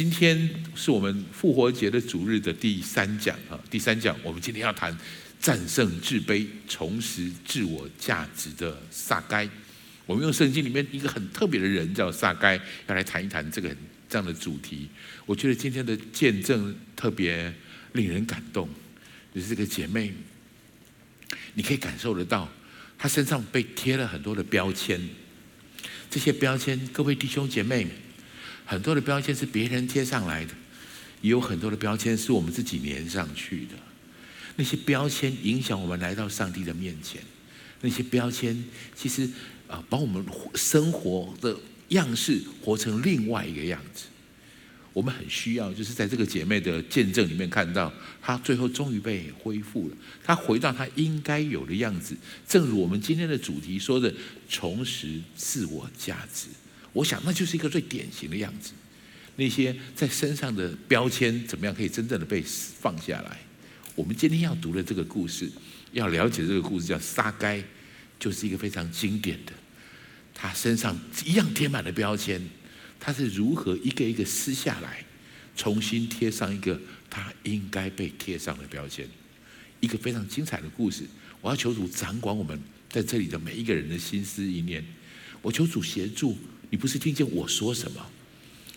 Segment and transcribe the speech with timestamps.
[0.00, 4.96] 今天是我们复活节的主日的第三讲啊，第三讲我们今天要谈
[5.38, 9.46] 战胜自卑、重拾自我价值的撒该。
[10.06, 13.76] 我们用圣经里面一个很特别的人叫撒该，要来谈一谈这个
[14.08, 14.88] 这样的主题。
[15.26, 17.52] 我觉得今天的见证特别
[17.92, 18.66] 令人感动，
[19.34, 20.14] 就是这个姐妹，
[21.52, 22.50] 你可以感受得到，
[22.96, 24.98] 她身上被贴了很多的标签。
[26.08, 27.86] 这些标签，各位弟兄姐妹，
[28.70, 30.52] 很多的标签是别人贴上来的，
[31.22, 33.74] 也有很多的标签是我们自己粘上去的。
[34.54, 37.20] 那些标签影响我们来到上帝的面前，
[37.80, 38.64] 那些标签
[38.94, 39.28] 其实
[39.66, 44.04] 啊，把我们生活的样式活成另外一个样子。
[44.92, 47.92] 我们很需要，就是在这个姐妹的见证里面看到，
[48.22, 52.16] 她最后终于被恢复了，她回到她应该有的样子。
[52.46, 54.14] 正如我们今天的主题说的，
[54.48, 56.46] 重拾自我价值。
[56.92, 58.72] 我想，那就是一个最典型的样子。
[59.36, 63.38] 那些在身上的标签，怎么样可以真正的被放下来？
[63.94, 65.50] 我们今天要读的这个故事，
[65.92, 67.62] 要了解这个故事，叫撒该，
[68.18, 69.52] 就是一个非常经典的。
[70.34, 72.40] 他身上一样贴满了标签。
[72.98, 75.02] 他是如何一个一个撕下来，
[75.56, 76.78] 重新贴上一个
[77.08, 79.08] 他应该被贴上的标签？
[79.80, 81.04] 一个非常精彩的故事。
[81.40, 84.84] 我要求主掌管我们在这里的每一个人的心思意念。
[85.40, 86.36] 我求主协助
[86.70, 88.00] 你，不是听见我说什么，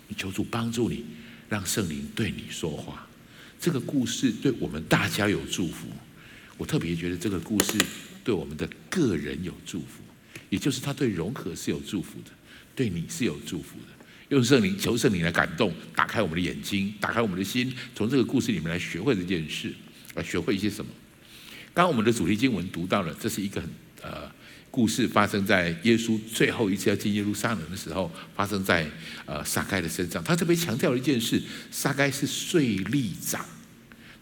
[0.08, 1.06] 你求主帮助你，
[1.48, 3.08] 让圣灵对你说话。
[3.60, 5.88] 这个故事对我们大家有祝福。
[6.58, 7.74] 我特别觉得这个故事
[8.24, 10.04] 对我们的个人有祝福，
[10.50, 12.32] 也就是他对融合是有祝福的，
[12.76, 14.06] 对你是有祝福的。
[14.30, 19.74] 用圣灵求圣灵来感动，打开我们的眼睛，打开我们的心，从这个故事里面来学会这件事，
[20.16, 20.92] 来学会一些什么。
[21.74, 23.70] 刚刚我们的主题经文读到了，这是一个很
[24.02, 24.32] 呃
[24.74, 28.90] 故事，发生在耶稣最后一次要进耶路撒冷的时候，发生在
[29.28, 30.24] 呃撒该的身上。
[30.24, 33.46] 他特别强调了一件事：撒该是税吏长，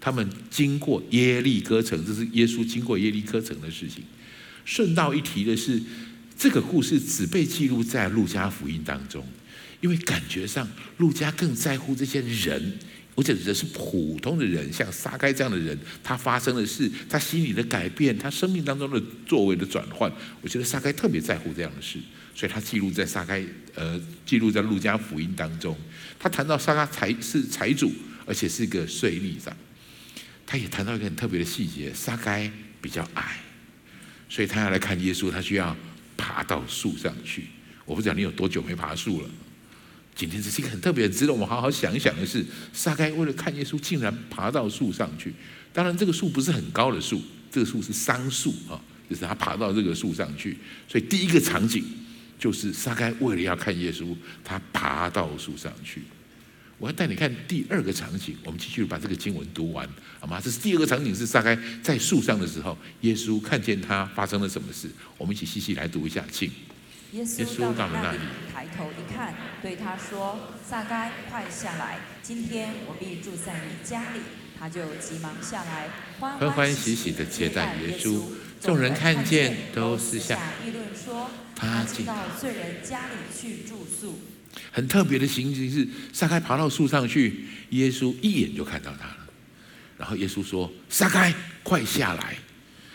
[0.01, 4.03] 他们经过耶利哥城，这是耶稣经过耶利哥城的事情。
[4.65, 5.81] 顺道一提的是，
[6.37, 9.25] 这个故事只被记录在路加福音当中。
[9.79, 12.77] 因为感觉上，路加更在乎这些人，
[13.15, 20.11] 而且这是普通的人，像撒该这样的人，他发生的事，他心里的改变，他生命当中的作为的转换，
[20.41, 21.99] 我觉得撒该特别在乎这样的事，
[22.33, 23.43] 所以他记录在撒该，
[23.75, 25.77] 呃，记录在路加福音当中。
[26.17, 27.91] 他谈到撒该财是财主，
[28.25, 29.55] 而且是一个税吏长。
[30.45, 32.49] 他也谈到一个很特别的细节，撒该
[32.81, 33.37] 比较矮，
[34.29, 35.75] 所以他要来看耶稣，他需要
[36.15, 37.47] 爬到树上去。
[37.85, 39.29] 我不知道你有多久没爬树了。
[40.21, 45.33] 今天这是一个很特别，值得我们好好想一想的是，撒该为了看耶稣，竟然爬到树上去。
[45.73, 50.55] 当然，这个树不是很高的树，这个树是桑树啊，就是他爬到这个树上去。
[50.87, 51.83] 所以第一个场景
[52.37, 56.03] 就是撒该为了要看耶稣，他爬到树上去。
[56.77, 59.89] 我要带你看第二个场景，我们继续把这个经文读完，
[60.19, 60.39] 好吗？
[60.39, 64.87] 这是第二个场景，是撒该在树上的时候，耶稣看见他发生了什么事。
[65.17, 66.47] 我们一起细细来读一下，请。
[67.11, 68.19] 耶稣到了那里，
[68.53, 71.99] 抬头一看，对他说：“撒该，快下来！
[72.23, 74.21] 今天我必住在你家里。”
[74.57, 75.89] 他就急忙下来，
[76.19, 78.21] 欢欢喜喜的接待耶稣。
[78.61, 84.21] 众人看见，都私下议论说：“他进到罪人家里去住宿。”
[84.71, 89.17] 很特别的情形是，撒该爬到树上去，耶稣一眼就看到他了。
[89.97, 91.33] 然后耶稣说：“撒该，
[91.63, 92.37] 快下来！”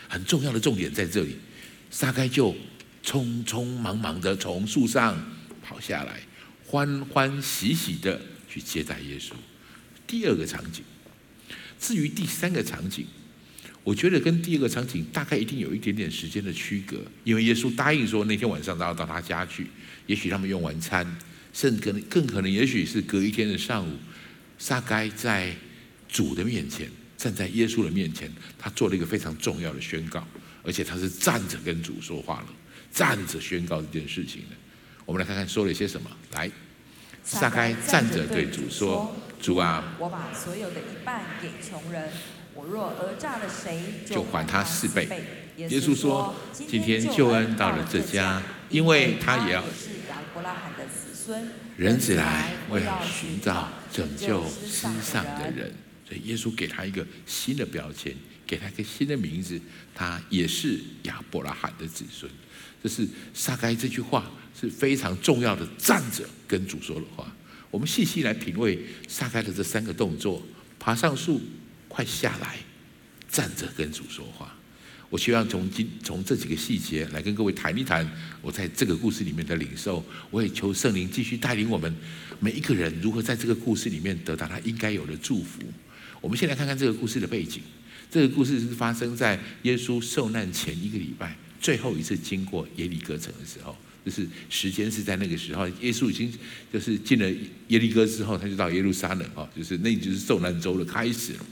[0.09, 1.37] 很重要的重点在这里，
[1.91, 2.55] 撒该就。
[3.07, 5.17] 匆匆忙忙的从树上
[5.63, 6.19] 跑下来，
[6.65, 8.19] 欢欢喜喜的
[8.49, 9.31] 去接待耶稣。
[10.05, 10.83] 第二个场景，
[11.79, 13.05] 至于第三个场景，
[13.85, 19.67] 我觉得跟第二个场景大概一定有一点点时间的区隔，因为耶稣答应说那天晚上他要到他家去，
[20.05, 21.17] 也许他们用完餐，
[21.53, 23.97] 甚至可能更可能，也许是隔一天的上午，
[24.59, 25.55] 撒该在
[26.09, 28.29] 主的面前，站在耶稣的面前，
[28.59, 30.27] 他做了一个非常重要的宣告，
[30.61, 32.47] 而且他是站着跟主说话了。
[32.91, 34.55] 站着宣告这件事情的，
[35.05, 36.09] 我们来看看说了些什么。
[36.33, 36.49] 来，
[37.23, 42.09] 撒该站着对主说：“主啊，我把所有的一半给穷人，
[42.53, 45.07] 我若讹诈了谁，就还他四倍。”
[45.57, 51.49] 耶稣说：“今天救恩到了这家，因为他也要是亚伯拉罕的子孙。
[51.75, 55.73] 人子来为了寻找拯救世上的人，
[56.07, 59.59] 所以耶稣给他一个新的标签，给他一个新的名字，
[59.93, 62.31] 他也是亚伯拉罕的子孙。”
[62.81, 67.31] 这是撒该这句话是非常重要的，站着跟主说的话。
[67.69, 70.41] 我们细细来品味撒该的这三个动作：
[70.79, 71.41] 爬上树，
[71.87, 72.57] 快下来，
[73.29, 74.53] 站着跟主说话。
[75.09, 78.09] 我希望从今从这几个细节来跟各位谈一谈
[78.41, 80.03] 我在这个故事里面的领受。
[80.29, 81.95] 我也求圣灵继续带领我们
[82.39, 85.61] 每一个人如何在这个故事里面得到他应该有的祝福。
[86.19, 87.61] 我们先来看看这个故事的背景。
[88.11, 93.75] 这个故事是发生在耶稣受难前一个礼拜，最后一次经过耶利哥城的时候。
[94.05, 96.31] 就是时间是在那个时候，耶稣已经
[96.71, 97.29] 就是进了
[97.67, 101.45] 耶利哥之后，他就到耶路撒冷啊，就是那就是受难周的开始了。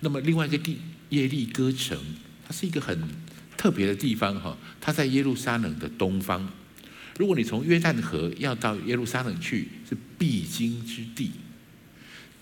[0.00, 0.76] 那么另外一个地
[1.08, 1.98] 耶利哥城，
[2.46, 3.02] 它是一个很
[3.56, 6.46] 特别的地方哈，它在耶路撒冷的东方。
[7.16, 11.30] 如果你从约旦河要到耶路撒冷去，是必经之地。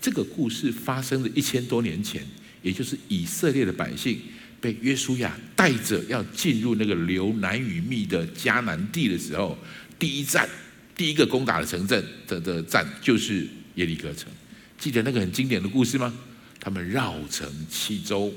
[0.01, 2.27] 这个故事发生了一千多年前，
[2.61, 4.19] 也就是以色列的百姓。
[4.61, 9.57] 被约书亚带着要进入那个流难与密的迦南地的时候，
[9.97, 10.47] 第一站、
[10.95, 14.31] 第一个攻打的城镇的的站就是耶利哥城。
[14.77, 16.13] 记得那个很经典的故事吗？
[16.59, 18.31] 他们绕城七周，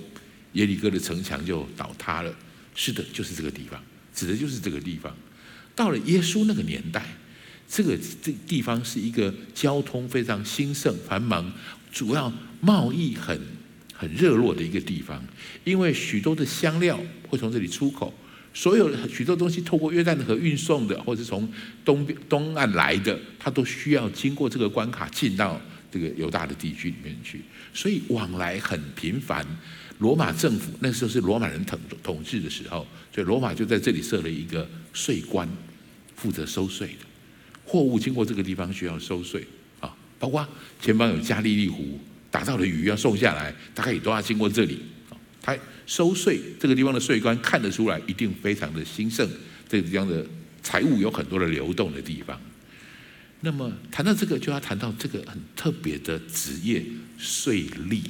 [0.54, 2.34] 耶利哥的城墙就倒塌了。
[2.74, 3.82] 是的，就是这个地方，
[4.14, 5.14] 指的就是这个地方。
[5.74, 7.04] 到了耶稣那个年代，
[7.68, 11.52] 这个这地方是一个交通非常兴盛、繁忙，
[11.92, 12.32] 主要
[12.62, 13.38] 贸易很。
[14.04, 15.24] 很热络的一个地方，
[15.64, 18.12] 因为许多的香料会从这里出口，
[18.52, 21.50] 所有许多东西透过约旦河运送的，或者从
[21.86, 25.58] 东东岸来的，它都需要经过这个关卡进到
[25.90, 27.40] 这个犹大的地区里面去，
[27.72, 29.46] 所以往来很频繁。
[30.00, 35.48] 罗马政府那时候是罗马人统统治的时候，所以罗马就在这里设了一个税关，
[36.14, 37.06] 负责收税的，
[37.64, 39.46] 货物经过这个地方需要收税
[39.80, 40.46] 啊，包括
[40.82, 41.98] 前方有加利利湖。
[42.34, 44.80] 打造的鱼要送下来，大概也都要经过这里。
[45.40, 49.28] 他收税这个地方的税关看得出来，一定非常的兴盛。
[49.68, 50.26] 这个地方的
[50.60, 52.36] 财务有很多的流动的地方。
[53.42, 56.84] 那么谈到这个，就要谈到这个很特别的职业——
[57.16, 58.00] 税吏。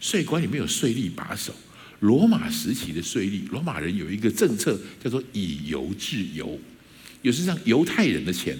[0.00, 1.54] 税关里面有税吏把守。
[2.00, 6.58] 罗马时期的税吏，罗马人有一个政策叫做以犹治犹，
[7.22, 8.58] 有时让犹太人的钱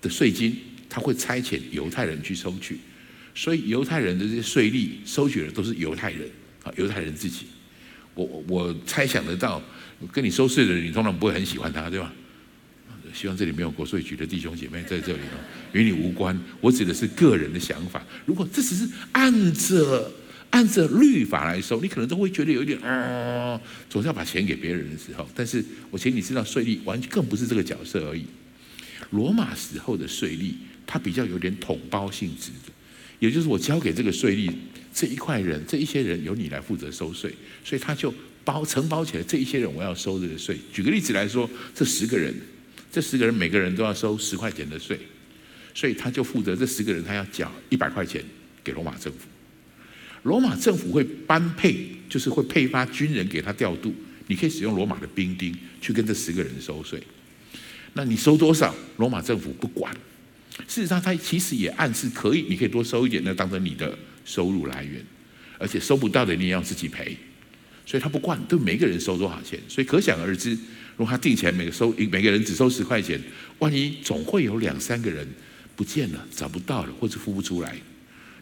[0.00, 0.56] 的税金，
[0.88, 2.78] 他会差遣犹太人去收取。
[3.34, 6.30] 所以犹太人的这些税吏收取的都是犹太人
[6.62, 7.46] 啊，犹太人自己。
[8.14, 9.60] 我我猜想得到，
[10.12, 12.12] 跟你收税的人，你通常不会很喜欢他，对吧？
[13.12, 15.38] 希望这里没有国税局的弟兄姐妹在这里哦，
[15.72, 16.36] 与你无关。
[16.60, 18.04] 我指的是个人的想法。
[18.26, 20.12] 如果这只是按着
[20.50, 25.28] 按着律法来收，你可能都会觉得有一点啊，总是要把钱给别人的时候。
[25.32, 28.24] 但是我请你知道，税吏完全更不是这个角色而已。
[29.10, 30.52] 罗马时候的税吏，
[30.84, 32.50] 他比较有点统包性质。
[33.24, 34.52] 也就是我交给这个税吏
[34.92, 37.32] 这一块人，这一些人由你来负责收税，
[37.64, 38.12] 所以他就
[38.44, 40.58] 包承包起来这一些人我要收这个税。
[40.70, 42.34] 举个例子来说，这十个人，
[42.92, 45.00] 这十个人每个人都要收十块钱的税，
[45.74, 48.22] 所以他就负责这十个人他要缴一百块钱
[48.62, 49.20] 给罗马政府。
[50.24, 53.94] 罗马政府会颁配，就是会配发军人给他调度，
[54.26, 57.02] 你可以使用罗马的兵丁去跟这十个人收税。
[57.94, 59.96] 那你收多少，罗马政府不管。
[60.68, 65.04] 事实上，他其实也暗示可以，你可以多收一点，那当成你的收入来源，
[65.58, 67.16] 而且收不到的你也要自己赔，
[67.84, 70.50] 所以他不管对每个人收多少钱，所以可想而知，
[70.96, 73.20] 如果他定起来每个收每个人只收十块钱，
[73.58, 75.26] 万一总会有两三个人
[75.74, 77.76] 不见了、找不到了，或者付不出来，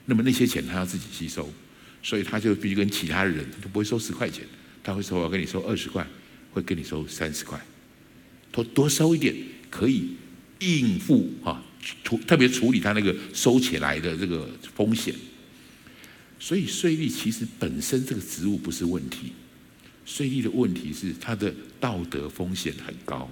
[0.05, 1.50] 那么那些钱他要自己吸收，
[2.03, 4.44] 所以他就必须跟其他的人，他不会收十块钱，
[4.85, 6.06] 他会说我跟你收二十块，
[6.53, 7.58] 会跟你收三十块，
[8.50, 9.35] 多多收一点
[9.70, 10.11] 可以
[10.58, 11.65] 应付哈。
[12.05, 15.12] 处特别处理他那个收起来的这个风险，
[16.39, 19.32] 所以税率其实本身这个职务不是问题，
[20.06, 23.29] 税率的问题是它的道德风险很高，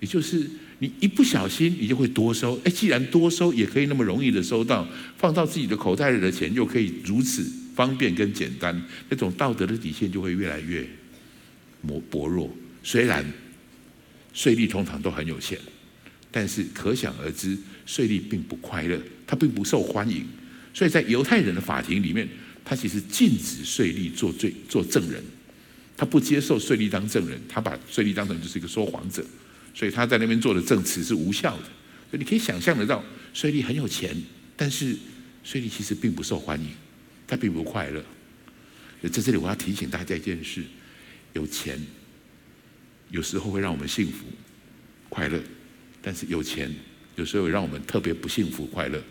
[0.00, 0.48] 也就是
[0.80, 7.42] 你一不小心你就会多收，哎，既然多收也可以那么容易的收到，放到自己的口袋里的钱又可以如此
[7.74, 10.86] 方便跟简单，那种道德的底线就会越来越
[11.86, 12.54] 薄薄弱。
[12.82, 13.24] 虽然
[14.34, 15.58] 税率通常都很有限。
[16.36, 20.26] 但是可想而知，税吏并不快乐，他并不受欢迎，
[20.74, 22.28] 所以在犹太人的法庭里面，
[22.64, 25.22] 他其实禁止税吏做罪做证人，
[25.96, 29.24] 他不接受税吏当证人，他把税吏当成就是一个说谎者，
[29.72, 31.62] 所以他在那边做的证词是无效的。
[32.10, 34.20] 所以你可以想象得到，税吏很有钱，
[34.56, 34.96] 但是
[35.44, 36.66] 税吏其实并不受欢迎，
[37.28, 38.04] 他并不快乐。
[39.02, 40.64] 在这里我要提醒大家一件事：
[41.34, 41.80] 有钱
[43.10, 44.24] 有时候会让我们幸福
[45.08, 45.40] 快乐。
[46.04, 46.70] 但是有钱
[47.16, 49.02] 有时候让我们特别不幸福快乐，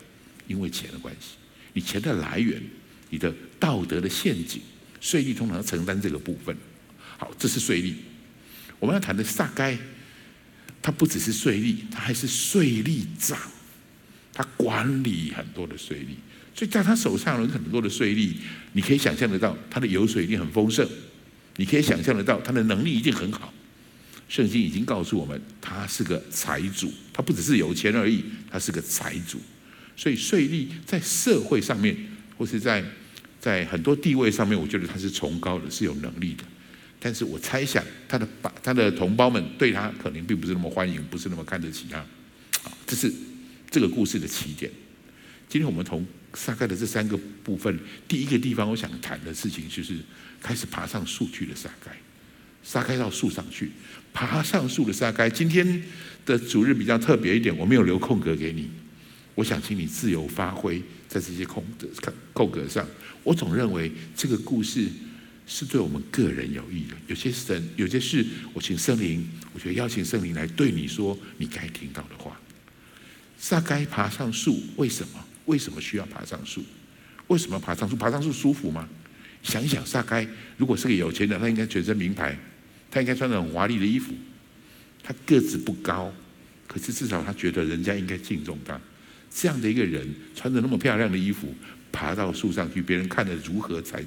[0.48, 1.38] 因为钱的关系。
[1.74, 2.62] 你钱的来源，
[3.10, 4.62] 你的道德的陷阱，
[5.02, 6.56] 税率通常要承担这个部分。
[7.18, 7.96] 好，这是税率。
[8.80, 9.76] 我们要谈的撒该，
[10.84, 13.40] 他不只是税率，他还是税吏长，
[14.32, 16.16] 他管理很多的税率，
[16.54, 18.36] 所以在他手上有很多的税率，
[18.74, 20.88] 你可以想象得到，他的油水一定很丰盛，
[21.56, 23.52] 你可以想象得到，他的能力一定很好。
[24.30, 29.39] 圣经已经告诉我们，他是个财主，他不只是有钱而已，他是个财主。
[29.96, 31.96] 所以税吏在社会上面，
[32.38, 32.84] 或是在
[33.39, 36.44] 在很多地位上面，我觉得他是崇高的，是有能力的。
[37.00, 41.98] 但是我猜想，他的把他的同胞们对他可能并不是那么欢迎，不是那么看得起他。
[41.98, 43.13] 啊，这是
[43.70, 44.72] 这个故事的起点。
[45.48, 46.03] 今天我们从
[46.34, 47.77] 撒该的这三个部分，
[48.08, 49.98] 第一个地方我想谈的事情就是
[50.42, 51.92] 开始爬上树去的撒该。
[52.63, 53.72] 撒该到树上去，
[54.13, 55.29] 爬上树的撒该。
[55.29, 55.84] 今天
[56.25, 58.70] 的主日比较特别一点，我没有留空格给你。
[59.36, 62.88] 我想请你自由发挥在这些空的空格上。
[63.24, 64.88] 我总认为这个故事
[65.48, 66.96] 是对我们个人有益的。
[67.08, 72.39] 有些神，有些事，我请圣灵，我觉得邀请圣灵来对你说你该听到的话。
[73.38, 75.25] 撒该爬上树，为什么？
[75.46, 76.63] 为什么需要爬上树？
[77.27, 77.96] 为什么爬上树？
[77.96, 78.88] 爬上树舒服吗？
[79.41, 82.38] 想一想，撒该如果是个有钱人，他应该全身名牌。
[82.94, 84.14] 他应该穿着很华丽的衣服，
[85.02, 86.14] 他个子不高，
[86.68, 88.80] 可是至少他觉得人家应该敬重他。
[89.32, 91.52] 这样的一个人穿着那么漂亮的衣服
[91.92, 94.06] 爬到树上去，别人看了如何才？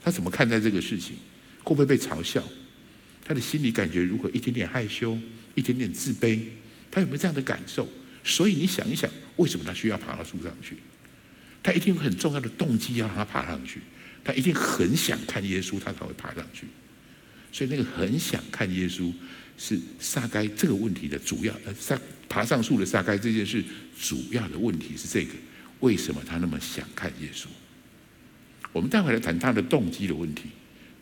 [0.00, 1.16] 他怎么看待这个事情？
[1.64, 2.40] 会不会被嘲笑？
[3.24, 4.30] 他的心里感觉如何？
[4.30, 5.18] 一点点害羞，
[5.56, 6.38] 一点点自卑，
[6.88, 7.88] 他有没有这样的感受？
[8.22, 10.76] 所以你想一想，为什么他需要爬到树上去？
[11.64, 13.80] 他一定有很重要的动机要让他爬上去，
[14.22, 16.66] 他一定很想看耶稣，他才会爬上去。
[17.52, 19.12] 所以那个很想看耶稣，
[19.58, 23.62] 是撒该这个问题的主要呃，撒爬上树的撒该这件事
[24.00, 25.32] 主要的问题是这个，
[25.80, 27.46] 为什么他那么想看耶稣？
[28.72, 30.44] 我们待会来谈他的动机的问题，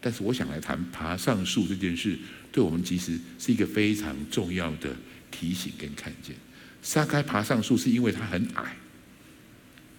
[0.00, 2.19] 但是我想来谈爬上树这件事，
[2.50, 4.97] 对我们其实是一个非常重要的
[5.31, 6.35] 提醒跟看见。
[6.83, 8.75] 撒该爬上树是因为他很矮，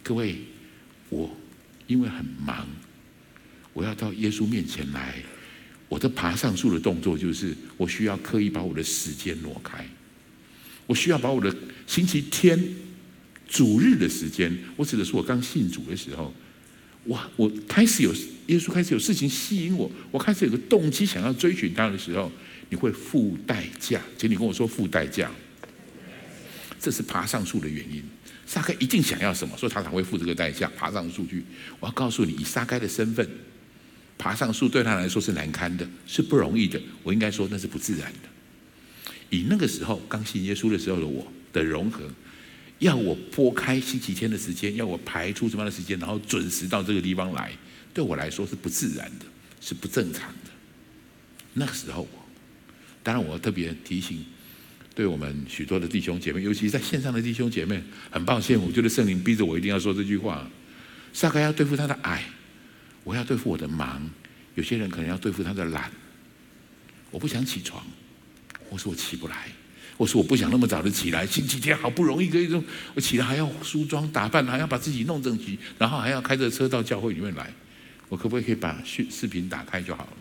[0.01, 0.37] 各位，
[1.09, 1.37] 我
[1.85, 2.67] 因为很忙，
[3.73, 5.15] 我要到耶稣面前来。
[5.89, 9.83] 我的爬上树的动作就是，我需要刻意把我的时间挪开，
[10.85, 11.53] 我需要把我的
[11.87, 12.57] 星期天
[13.47, 16.31] 主日的时间，我指的是我刚信主的时候，
[17.05, 18.13] 我我开始有
[18.47, 22.31] 耶稣开始有事情吸引我，我开始有个动机想要追寻他的时候，
[22.69, 25.31] 你会付代价，请你跟我说付代价，
[26.79, 28.03] 这是爬上树的原因。
[28.45, 31.43] 撒该一定想要什么，所以他才会付这个代价爬上树去。
[31.79, 33.27] 我要告诉你，以撒该的身份。
[34.19, 36.79] 爬上树对他来说是难堪的，是不容易的。
[37.01, 38.29] 我应该说那是不自然的。
[39.29, 42.03] 以那个时候刚信耶稣的时候的我的融合，
[42.79, 47.51] 要我拨开星期天的时间，要我排出什么样的时间，然后准时到这个地方来，
[47.93, 49.25] 对我来说是不自然的，
[49.61, 50.51] 是不正常的。
[51.53, 52.25] 那个时候我，
[53.01, 54.25] 当然我特别提醒，
[54.93, 60.45] 对我们许多的弟兄姐妹，尤其在线上的弟兄姐妹，很抱歉，我觉得圣灵逼着我一定要说这句话。
[61.13, 62.23] 撒该要对付他的矮。
[63.09, 64.07] 我要对付我的忙，
[64.53, 65.91] 有些人可能要对付他的懒。
[67.09, 67.83] 我不想起床，
[68.69, 69.47] 我说我起不来，
[69.97, 71.25] 我说我不想那么早的起来。
[71.25, 72.63] 星期天好不容易可以说，
[72.93, 77.51] 我起来还要梳妆打扮，还要把自己弄整齐，然后还要开着车到教会里面来。
[78.09, 80.13] 我可不可以把视视频打开就好了？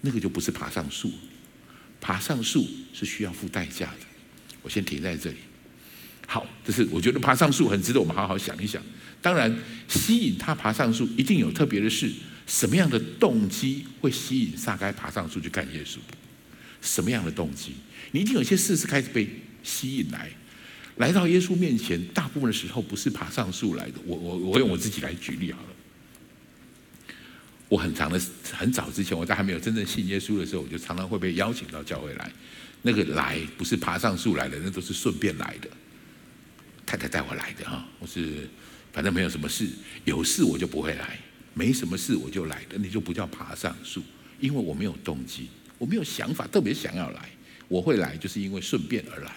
[0.00, 1.12] 那个就不是爬上树，
[2.00, 4.00] 爬上树是需要付代价的。
[4.62, 5.36] 我先停在这里。
[6.30, 8.82] 好，这是我觉得爬上树很值得我们好好想一想。
[9.22, 9.50] 当然，
[9.88, 12.12] 吸引他爬上树一定有特别的事。
[12.46, 15.96] 什么样的动机会吸引撒该爬上树去看耶稣？
[16.82, 17.72] 什么样的动机？
[18.10, 19.26] 你一定有些事是开始被
[19.62, 20.30] 吸引来，
[20.96, 21.98] 来到耶稣面前。
[22.08, 23.94] 大部分的时候不是爬上树来的。
[24.04, 25.68] 我我我用我自己来举例好了。
[27.70, 28.20] 我很长的
[28.52, 32.30] 很早之前，我在还没有真正信耶稣的时候，我就常常会被邀请到教会来。
[32.82, 35.68] 那个来不是爬上树来的，那都是顺便来的。
[36.88, 38.48] 太太带我来的哈，我是。
[38.90, 39.68] 反正没有什么事，
[40.06, 41.04] 有事我就不会来；
[41.52, 44.02] 没什么事我就来的，你就不叫爬上树，
[44.40, 47.28] 因为我没有动机，我没有想法，特别想要来。
[47.68, 49.36] 我会来，就是因为顺便而来。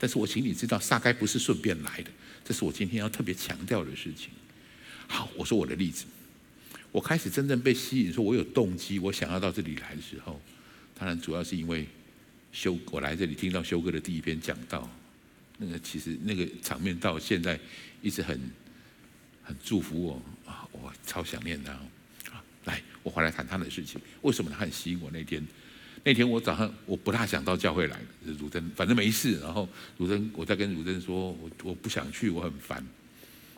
[0.00, 2.10] 但是我请你知道，撒该不是顺便来的，
[2.44, 4.30] 这是我今天要特别强调的事情。
[5.06, 6.04] 好，我说我的例子，
[6.90, 10.42] 我开始真正被吸引，说我有动机，我想要到这里来的时候，
[10.98, 11.86] 当然主要是因为
[12.52, 14.90] 修，我来这里听到修哥的第一篇讲道，
[15.58, 17.58] 那个其实那个场面到现在
[18.02, 18.40] 一直很。
[19.46, 20.66] 很祝福我啊！
[20.72, 21.70] 我超想念他
[22.32, 22.42] 啊！
[22.64, 24.00] 来，我回来谈他的事情。
[24.22, 25.10] 为什么他很吸引我？
[25.10, 25.46] 那天，
[26.02, 29.38] 那天我早上我不大想到教会来，汝珍反正没事。
[29.40, 29.68] 然后
[29.98, 32.82] 汝珍，我在跟汝珍说，我我不想去，我很烦。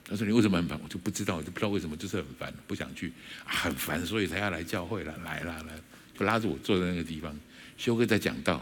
[0.05, 0.77] 他说你为什么很烦？
[0.83, 3.13] 我就不知道，我就不知道为什么，就是很烦，不想去，
[3.45, 5.17] 很烦，所以才要来教会了。
[5.19, 5.81] 来了来，
[6.19, 7.33] 就拉着我坐在那个地方。
[7.79, 8.61] 修哥在讲道，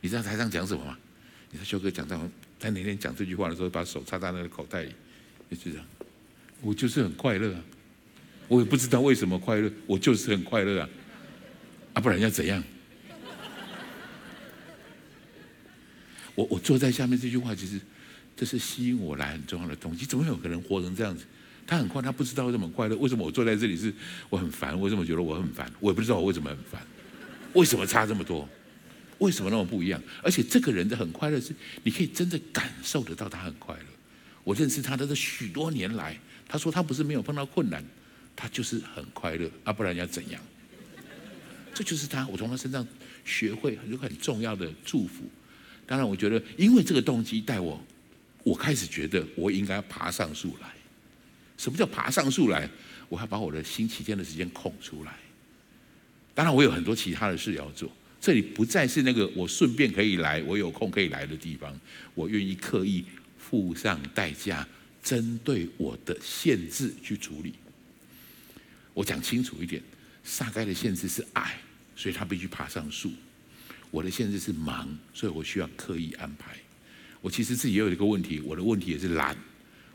[0.00, 0.98] 你知道台上讲什么吗？
[1.52, 2.20] 你知道修哥讲道，
[2.58, 4.92] 他那天讲这句话的时候，把手插在那个口袋里，
[5.50, 5.86] 就是这样。
[6.60, 7.60] 我就是很快乐啊，
[8.48, 10.88] 我也不知道为什么快乐，我就是很快乐啊。
[11.94, 12.62] 啊，不然要怎样？
[16.34, 17.80] 我我坐在下面这句话，其实
[18.36, 20.04] 这是吸引我来很重要的东西。
[20.04, 21.24] 怎么有可能活成这样子？
[21.66, 22.96] 他很快，他不知道为什么快乐。
[22.96, 23.92] 为什么我坐在这里是
[24.30, 24.80] 我很烦？
[24.80, 25.70] 为什么觉得我很烦？
[25.80, 26.80] 我也不知道我为什么很烦。
[27.52, 28.48] 为什么差这么多？
[29.18, 30.00] 为什么那么不一样？
[30.22, 33.84] 而且这个人的很快乐是，你可以真的感受得到他很快乐。
[34.44, 37.84] 我认识他的这许多年来，他说他不是没有碰到困难，
[38.34, 40.40] 他就是很快乐啊，不然要怎样？
[41.74, 42.86] 这就是他，我从他身上
[43.24, 45.24] 学会很多很重要的祝福。
[45.86, 47.82] 当然，我觉得因为这个动机带我，
[48.42, 50.68] 我开始觉得我应该爬上树来。
[51.56, 52.68] 什么叫爬上树来？
[53.08, 55.14] 我要把我的星期天的时间空出来。
[56.34, 57.90] 当然，我有很多其他的事要做。
[58.20, 61.74] 这里不再是那个我顺便可以来、我有空可以来的地方。
[62.14, 63.04] 我愿意刻意
[63.38, 64.66] 付上代价，
[65.02, 67.54] 针对我的限制去处理。
[68.92, 69.80] 我讲清楚一点，
[70.24, 71.60] 撒该的限制是矮，
[71.94, 73.12] 所以他必须爬上树。
[73.90, 76.56] 我的限制是忙，所以我需要刻意安排。
[77.20, 79.36] 我其实自己也有一个问题，我的问题也是懒，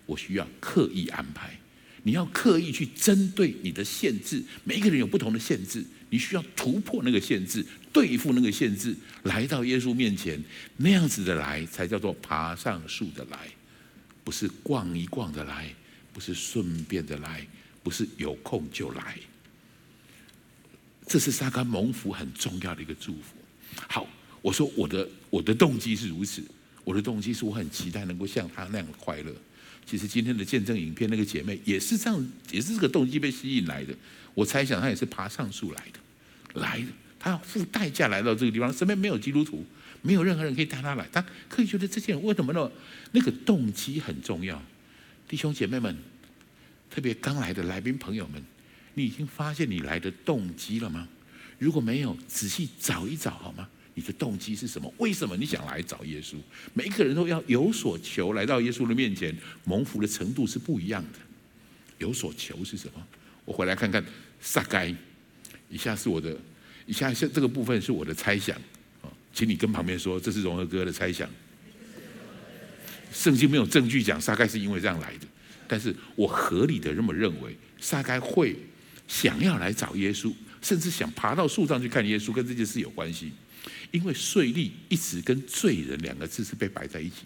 [0.05, 1.59] 我需要刻意安排。
[2.03, 10.43] 你要刻意去针对你的限制，每一个人有不同的限制，你需要突破那个限制，对付那个限制，来到耶稣面前，
[10.77, 13.37] 那样子的来才叫做爬上树的来，
[14.23, 15.73] 不是逛一逛的来，
[16.11, 17.47] 不是顺便的来，
[17.83, 19.17] 不是有空就来。
[21.05, 23.35] 这是撒该蒙福很重要的一个祝福。
[23.87, 24.07] 好，
[24.41, 26.41] 我说我的我的动机是如此，
[26.83, 29.31] 我的动机是我很期待能够像他那样的快乐。
[29.85, 33.93] 其实今天的见证影片那个姐妹也是这样，也是这个动机被吸引来的。
[34.33, 36.87] 我猜想她也是爬上树来的，来的，
[37.23, 39.65] 他要付代价来到这个地方，身边没有基督徒，
[40.01, 42.69] 没有任何人可以带他来，他可以觉得这些人为什么呢？
[43.13, 44.61] 那个动机很重要。
[45.25, 45.97] 弟兄姐妹们，
[46.89, 48.43] 特别刚来的来宾朋友们，
[48.95, 51.07] 你已经发现你来的动机了吗？
[51.57, 53.69] 如果没有，仔细找一找好吗？
[53.93, 54.93] 你的动机是什么？
[54.97, 56.35] 为什么你想来找耶稣？
[56.73, 61.19] 每一个人都要有所求，来到耶稣的面前，蒙福的程度是不一样的。
[61.99, 63.07] 有所求是什么？
[63.45, 64.03] 我回来看看
[64.41, 64.93] 撒该。
[65.69, 66.37] 以下是我的，
[66.85, 68.55] 以下这个部分是我的猜想
[69.01, 71.29] 啊，请你跟旁边说，这是融合哥的猜想。
[73.11, 75.27] 圣经没有证据讲撒该是因为这样来的，
[75.67, 78.55] 但是我合理的这么认为，撒该会
[79.07, 83.31] 想要来找耶稣，甚至想爬到树上去看耶稣，跟这件事有关系。
[83.91, 87.17] 因为税吏一直跟罪人两个字是被摆在一起，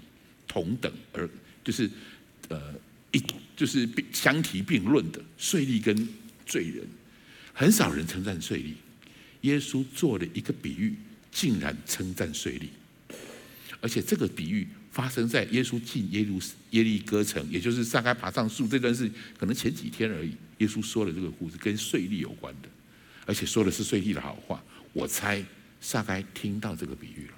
[0.45, 1.27] 同等而
[1.63, 1.89] 就是
[2.49, 2.75] 呃
[3.11, 3.23] 一
[3.55, 5.95] 就是相提并论的税吏跟
[6.45, 6.85] 罪人，
[7.53, 8.73] 很少人称赞税吏。
[9.41, 10.95] 耶稣做了一个比喻，
[11.31, 13.15] 竟然称赞税吏，
[13.81, 16.39] 而且这个比喻发生在耶稣进耶路
[16.71, 20.35] 耶利哥城，也就是撒该爬上树这段事，可能前几天而已。
[20.57, 22.69] 耶稣说了这个故事，跟税吏有关的，
[23.25, 24.63] 而且说的是税吏的好话。
[24.93, 25.43] 我猜。
[25.79, 27.33] 撒该听到这个比喻了，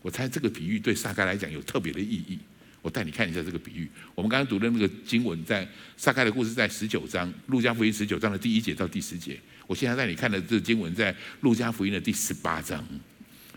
[0.00, 2.38] 我猜这个比喻对撒该来讲有特别的意义。
[2.86, 3.90] 我带你看一下这个比喻。
[4.14, 9.36] 我们刚刚读的那个经文，在撒开的故事在十九章，路加福音十九章的第一节到第十节。
[9.66, 12.86] 我现在带你看的这个经文，在路加福音的第十八章，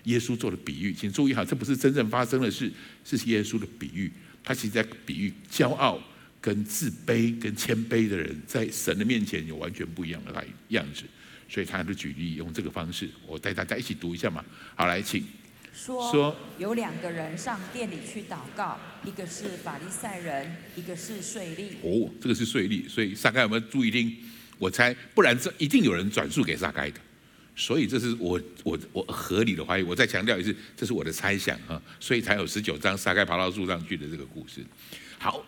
[0.06, 2.72] 耶稣做的比喻，请注意哈，这不是真正发生的事，
[3.06, 4.12] 是耶稣的比喻。
[4.44, 6.02] 他其实在比喻骄傲
[6.42, 11.04] 跟自卑跟谦卑的人，在神的面前有完全不一样的来样子。
[11.48, 14.44] 所以他的举例用这个方式，我带大家一起读一下嘛。
[14.74, 15.24] 好，来，请
[15.74, 16.12] 说。
[16.12, 21.74] 说有两个人上店里去祷告，一个是法利赛人，一个是税吏。
[21.82, 24.16] 哦，这个是税吏，所以撒该有没有注意听？
[24.58, 27.00] 我猜，不然这一定有人转述给撒该的。
[27.56, 29.84] 所以这是我我我合理的怀疑。
[29.84, 31.82] 我再强调一次，这是我的猜想啊。
[32.00, 34.62] 所以才有十九章撒该爬到树上去的这个故事。
[35.18, 35.46] 好，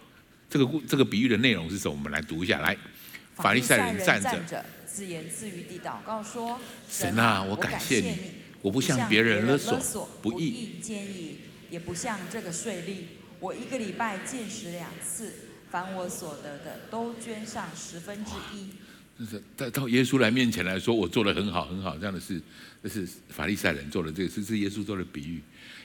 [0.49, 1.95] 这个故这个比喻的内容是什么？
[1.95, 2.59] 我们来读一下。
[2.59, 2.77] 来，
[3.35, 4.65] 法利赛人站着。
[4.85, 8.17] 自言自语地祷告说：“神啊，我感谢你，
[8.61, 11.37] 我不向别人勒索，不义奸淫，
[11.69, 13.19] 也不向这个税吏。
[13.39, 15.33] 我一个礼拜进食两次，
[15.69, 18.69] 凡我所得的都捐上十分之一。”
[19.19, 22.41] 就是到到耶稣来面前来说，我做的很好很好，这样的事，
[22.81, 25.41] 这是法利赛人做的这个事，是耶稣做的比喻。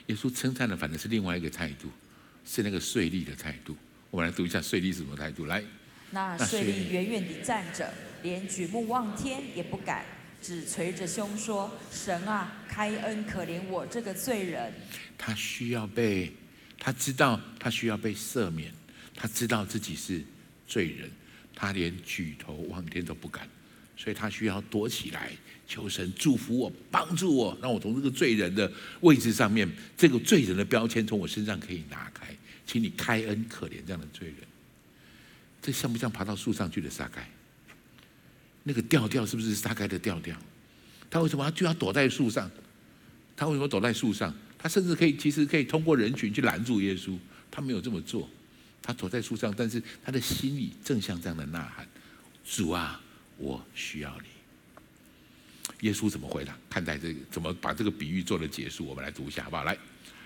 [0.07, 1.89] 耶稣称赞的反正是另外一个态度，
[2.47, 3.77] 是那个税吏的态度。
[4.11, 5.47] 我们来读一下税吏是什么态度。
[5.47, 5.63] 来，
[6.13, 7.93] 那税吏远远地站着。
[8.23, 10.05] 连举目望天也不敢，
[10.47, 14.73] 只捶着胸说：“神啊，开恩可怜我这个罪人。”
[15.19, 16.33] 他需要被，
[16.79, 18.73] 他知道他需要被赦免，
[19.17, 20.23] 他知道自己是
[20.65, 21.11] 罪人，
[21.53, 23.49] 他连举头望天都不敢，
[23.97, 25.33] 所以他需要躲起来，
[25.67, 32.29] 求神祝福我，帮助我，让我从这个罪人的位置上面，这个罪人的标签从我身上可以拿开，
[32.65, 34.37] 请你开恩可怜这样的罪人。
[35.61, 37.29] 这像不像爬到树上去的撒该？
[38.69, 40.37] 那个调调是不是撒该的调调？
[41.09, 42.51] 他为什么他就要躲在树上？
[43.37, 44.35] 他为什么躲在树上？
[44.59, 47.17] 他甚至可以，其实可以通过人群去拦住耶稣。
[47.49, 48.29] 他没有这么做，
[48.83, 51.87] 他躲在树上，但是他的心里正像这样的呐喊
[52.45, 53.01] ：“主啊，
[53.37, 54.29] 我需要你。”
[55.87, 56.59] 耶稣怎么回答？
[56.69, 58.85] 看待这个，怎么把这个比喻做了结束？
[58.85, 59.63] 我们来读一下，好不好？
[59.63, 59.79] 来，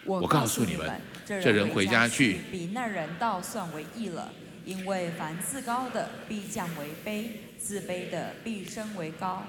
[0.07, 4.33] 我告诉你们，这人回家去，比那人倒算为义了。
[4.64, 7.29] 因为凡自高的必降为卑，
[7.60, 9.46] 自卑的必升为高。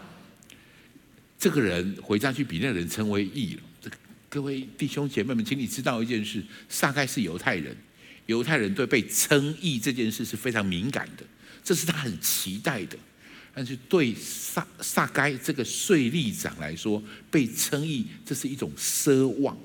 [1.39, 3.61] 这个人回家去，比那人称为义了。
[3.81, 3.95] 这个
[4.29, 7.75] 各位弟兄姐妹们，请你知道一件事：撒该是犹太人，
[8.27, 11.25] 犹太人对被称义这件事是非常敏感的，
[11.63, 12.97] 这是他很期待的。
[13.53, 19.57] 但是对撒撒该这个税吏长来说，被称义这是一种奢望。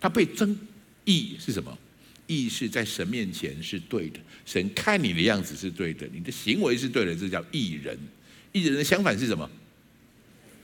[0.00, 0.58] 他被称
[1.04, 1.78] 义是什么？
[2.26, 7.98] 义是在神面前是对的，神看你的样子是对的，你的行为是对的，这叫义人。
[8.52, 9.50] 义人的相反是什么？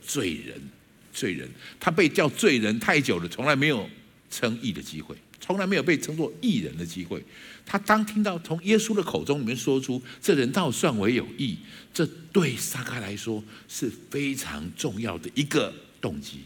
[0.00, 0.58] 罪人，
[1.12, 1.46] 罪人。
[1.78, 3.86] 他被叫罪人太久了，从来没有
[4.30, 7.22] 称义的机会，从来没有被称作义人的机会。
[7.66, 11.58] 他当听到从耶稣的口中里面说出“这人倒算为有义”，
[11.92, 16.38] 这对撒该来说是非常重要的一个动机。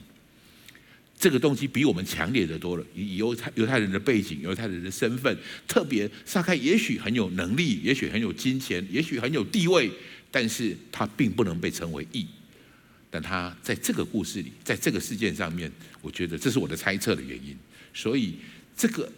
[1.19, 2.87] 这个动机比我们强烈的多了。
[2.95, 9.91] 以犹太犹太人的背景、犹太人的身份，特别撒该也许很有能力，也许很有金钱，也许很有地位，
[10.31, 12.27] 但是他并不能被称为义。
[13.09, 17.57] 但他在这个故事里，在这个事件上面，我觉得这是我的猜测的原因。
[17.95, 18.35] 所以
[18.77, 19.11] 这个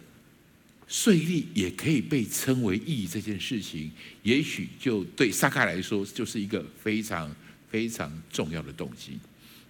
[0.87, 3.91] 税利也可以被称为义这件事情，
[4.23, 7.35] 也许就对撒该来说，就是一个非常
[7.69, 9.19] 非常重要的动机。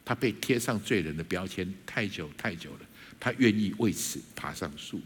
[0.10, 2.80] 他被贴上罪人的标签太久太久了，
[3.20, 5.00] 他愿意为此爬上树，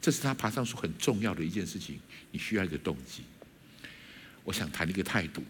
[0.00, 2.00] 这是他爬上树很重要的一件事情。
[2.30, 3.24] 你需要一个动机。
[4.42, 5.44] 我想谈一个态度。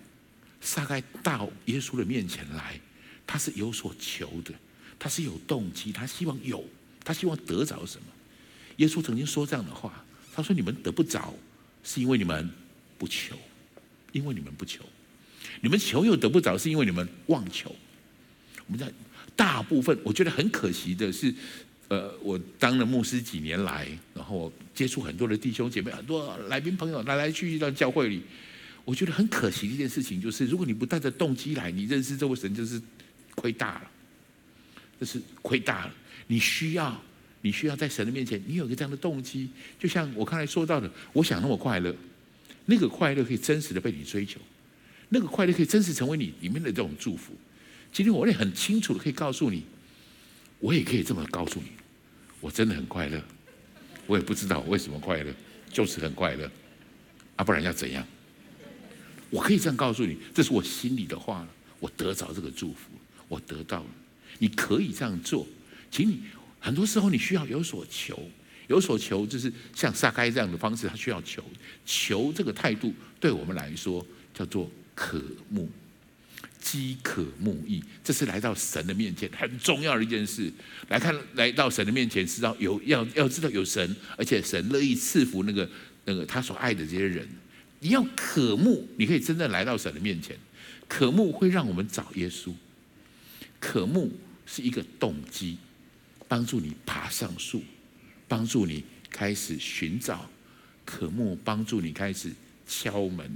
[0.60, 2.80] 撒该到耶稣的面前来，
[3.24, 4.52] 他是有所求的，
[4.98, 6.64] 他是有动机，他希望有，
[7.04, 8.06] 他希望得着什么？
[8.78, 11.32] 耶稣曾经说这样的话，他说：“你们得不着，
[11.84, 12.50] 是因为你们
[12.98, 13.38] 不求，
[14.10, 14.84] 因为你们不求，
[15.60, 17.72] 你们求又得不着，是因为你们妄求。”
[18.66, 18.90] 我们在
[19.34, 21.34] 大部分，我觉得很可惜的是，
[21.88, 28.22] 呃，我当了牧师几年来，然后接触很多的弟兄姐妹，很多来宾朋友来来去去到教会里，
[28.84, 32.80] 我觉得很可惜的一件事情就是，如果你不带着动机来，你认识这位神就是
[33.34, 33.90] 亏大了，
[35.00, 35.94] 这是亏大了。
[36.28, 37.02] 你需要，
[37.40, 41.94] 你需要在神的面前，你有一个这样的动机，就像我刚才说到的，我想那么快乐，
[42.66, 44.40] 那个快乐可以真实的被你追求，
[45.08, 47.34] 那个快乐可以真实成为你里面的这种祝福。
[47.92, 49.64] 今天我也很清楚的可以告诉你，
[50.58, 51.66] 我也可以这么告诉你，
[52.40, 53.22] 我真的很快乐，
[54.06, 55.30] 我也不知道为什么快乐，
[55.70, 56.50] 就是很快乐，
[57.36, 58.04] 啊，不然要怎样？
[59.28, 61.48] 我可以这样告诉你，这是我心里的话了，
[61.80, 62.90] 我得着这个祝福，
[63.28, 63.90] 我得到了，
[64.38, 65.46] 你可以这样做，
[65.90, 66.22] 请你
[66.60, 68.18] 很多时候你需要有所求，
[68.68, 71.44] 有所求就是像撒开这样的方式，他需要求，
[71.84, 75.68] 求这个态度对我们来说叫做渴慕。
[76.72, 80.50] 饥渴慕义，这是来到神的面前很重要的一件事。
[80.88, 85.68] 来看，来到神的面前，知道有要要知道有神，而且神乐意赐福那个
[86.06, 87.28] 那个他所爱的这些人。
[87.80, 90.34] 你要渴慕，你可以真正来到神的面前。
[90.88, 92.54] 渴慕会让我们找耶稣，
[93.60, 94.10] 渴慕
[94.46, 95.58] 是一个动机，
[96.26, 97.62] 帮助你爬上树，
[98.26, 100.26] 帮助你开始寻找。
[100.86, 102.32] 渴慕帮助你开始
[102.66, 103.30] 敲门。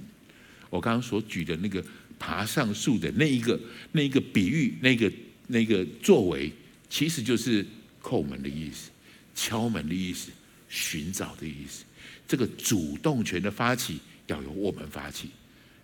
[0.70, 1.84] 我刚刚所举的那个。
[2.18, 3.58] 爬上树的那一个、
[3.92, 5.12] 那一个比喻、那个、
[5.46, 6.52] 那个作为，
[6.88, 7.64] 其实就是
[8.02, 8.90] 叩门的意思，
[9.34, 10.30] 敲门的意思，
[10.68, 11.84] 寻找的意思。
[12.26, 15.30] 这个主动权的发起要由我们发起，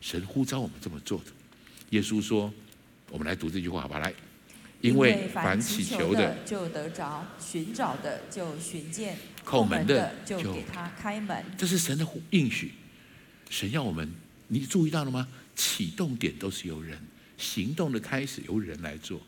[0.00, 1.26] 神呼召我们这么做的。
[1.90, 2.52] 耶稣说
[3.10, 4.12] ：“我们来读这句话吧，来，
[4.80, 12.72] 因为凡祈求的就得着，寻找的就寻见，叩门的就给他开门。”这是神的应许，
[13.50, 14.10] 神要我们，
[14.48, 15.28] 你注意到了吗？
[15.54, 16.98] 启动点都是由人，
[17.36, 19.20] 行动的开始由人来做，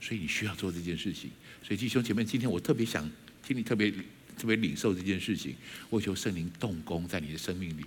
[0.00, 1.30] 所以你需要做这件事情。
[1.62, 3.10] 所以弟兄姐妹，今天我特别想，
[3.42, 3.90] 听你特别
[4.38, 5.54] 特别领受这件事情。
[5.90, 7.84] 我求圣灵动工在你的生命里，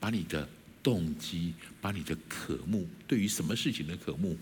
[0.00, 0.48] 把你的
[0.82, 4.36] 动机，把你的渴慕，对于什么事情的渴慕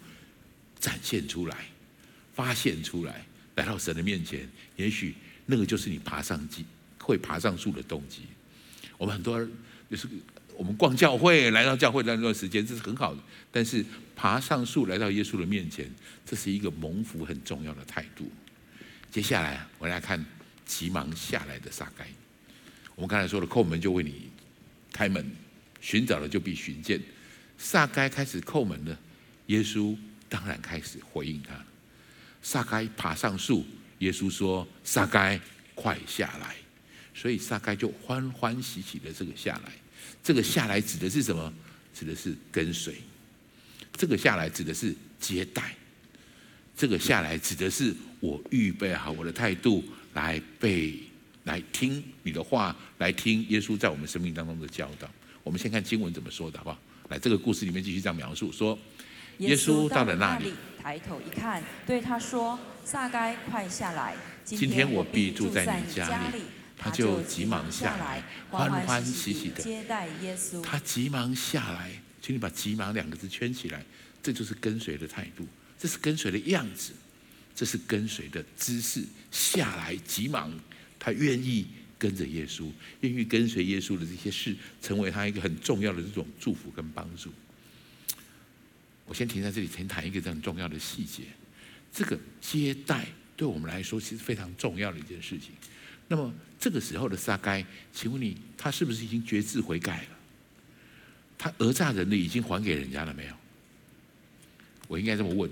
[0.79, 1.67] 展现出来，
[2.35, 3.25] 发现出来，
[3.57, 4.49] 来到神的面前。
[4.77, 5.15] 也许
[5.47, 6.65] 那个就是你爬上机
[6.99, 8.23] 会爬上树的动机。
[8.97, 9.51] 我们很多人
[9.91, 10.09] 就是。
[10.61, 13.21] 我们逛教会，来到教会那段时间，这是很好的。
[13.51, 13.83] 但是
[14.15, 15.91] 爬上树来到耶稣的面前，
[16.27, 18.31] 这是一个蒙福很重要的态度。
[19.11, 20.23] 接下来我来看
[20.67, 22.07] 急忙下来的撒该。
[22.95, 24.29] 我们刚才说了，叩门就为你
[24.93, 25.25] 开门，
[25.81, 27.01] 寻找了就必寻见。
[27.57, 28.99] 撒该开始叩门了，
[29.47, 29.97] 耶稣
[30.29, 31.55] 当然开始回应他。
[32.43, 33.65] 撒该爬上树，
[34.01, 35.41] 耶稣说：“撒该，
[35.75, 36.55] 快下来。”
[37.17, 39.73] 所以撒该就欢欢喜喜的这个下来。
[40.23, 41.53] 这个下来指的是什么？
[41.95, 42.95] 指的是跟随。
[43.93, 45.75] 这个下来指的是接待。
[46.77, 49.85] 这个下来指的是我预备好我的态度
[50.15, 50.99] 来被、
[51.45, 55.11] 来听你的话，来听耶稣在我们生命当中的教导。
[55.43, 56.79] 我们先看经文怎么说的，好不好？
[57.09, 58.79] 来，这个故事里面继续这样描述说：
[59.39, 64.15] 耶稣到了那里，抬头一看，对他说：“撒该，快下来！
[64.45, 66.43] 今天我必住在你家里。”
[66.83, 70.63] 他就急忙下来，欢欢喜喜的接待耶稣。
[70.63, 73.85] 他急忙下来，请你把“急忙”两个字圈起来，
[74.23, 75.47] 这就是跟随的态度，
[75.79, 76.95] 这是跟随的样子，
[77.55, 79.05] 这是跟随的姿势。
[79.31, 80.51] 下来急忙，
[80.99, 81.67] 他愿意
[81.99, 87.31] 跟着耶稣，愿意跟随耶稣的这些事，成为他一个很重要的这种祝福跟帮助。
[89.05, 91.25] 我先停在这里，先谈一个这样重要的细节。
[91.93, 95.51] 这个接待对我们来说，其实非常重要的一件事情。
[96.09, 100.09] 那么这个时候的撒该，请问你，他是不是已经决志悔改了？
[101.39, 103.35] 他讹诈人的已经还给人家了没有？
[104.87, 105.51] 我应该这么问：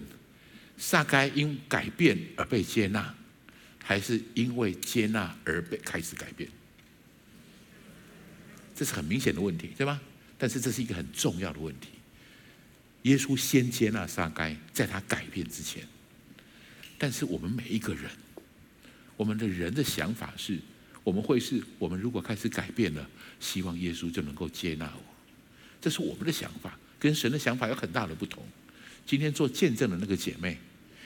[0.77, 3.15] 撒该因改变而被接纳，
[3.83, 6.51] 还是因为接纳而被开始改变？
[8.77, 9.99] 这是很明显的问题，对吗？
[10.37, 11.89] 但是这是一个很重要的问题。
[13.03, 15.83] 耶稣先接纳撒该，在他改变之前。
[16.99, 18.11] 但是我们每一个人。
[19.17, 20.61] 我们的人的想法是，
[21.05, 23.09] 我们会是，我们如果开始改变了，
[23.41, 25.03] 希望耶稣就能够接纳我，
[25.81, 28.43] 这是我们的想法，跟神的想法有很大的不同。
[29.07, 30.59] 今天做见证的那个姐妹，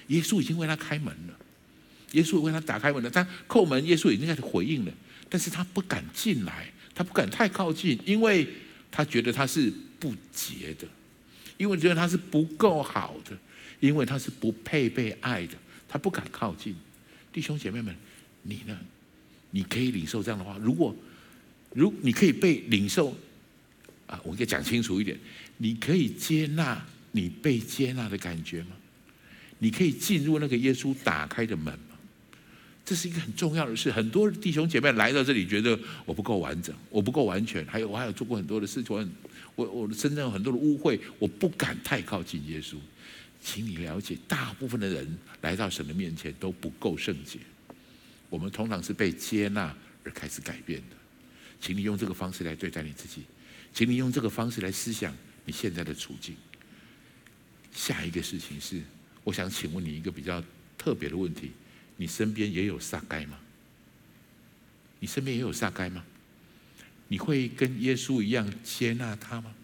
[0.09, 1.38] 耶稣已经为她开门了，
[2.12, 4.92] 耶稣为她打开门了，她叩门，耶稣已经开始回应了，
[5.28, 8.48] 但是她不敢进来，她不敢太靠近，因为
[8.90, 10.88] 她觉得她是不洁的，
[11.59, 13.38] 因为觉得她是不够好的，
[13.78, 15.55] 因为她是不配被爱的，
[15.87, 16.74] 她不敢靠近。
[17.33, 17.94] 弟兄姐妹们，
[18.42, 18.76] 你呢？
[19.52, 20.58] 你可以领受这样的话。
[20.60, 20.92] 如果
[21.72, 23.16] 如你可以被领受
[24.08, 25.16] 啊，我应该讲清楚一点。
[25.58, 28.70] 你可以接纳你被接纳的感觉吗？
[29.58, 31.96] 你可以进入那个耶稣打开的门吗？
[32.84, 33.92] 这是一个很重要的事。
[33.92, 39.08] 很多弟兄姐妹来到这里，觉得我不够完整，我不够完全，还有我还有做过很多的事情，
[39.54, 42.74] 我我的身上有很多的污秽，我不敢太靠近耶稣。
[43.40, 47.38] 请你了解，大部分的人来到神的面前都不够圣洁。
[48.33, 50.97] 我们通常是被接纳而开始改变的。
[51.61, 53.25] 请你用这个方式来对待你自己，
[53.75, 55.14] 请你用这个方式来思想
[55.45, 56.35] 你现在的处境。
[57.73, 58.81] 下一个事情是，
[59.23, 60.42] 我想请问你一个比较
[60.79, 61.53] 特别的问题：
[61.99, 63.38] 你身边也有撒该吗？
[64.99, 66.03] 你身边也有撒该吗？
[67.09, 69.55] 你会跟耶稣一样接纳他吗？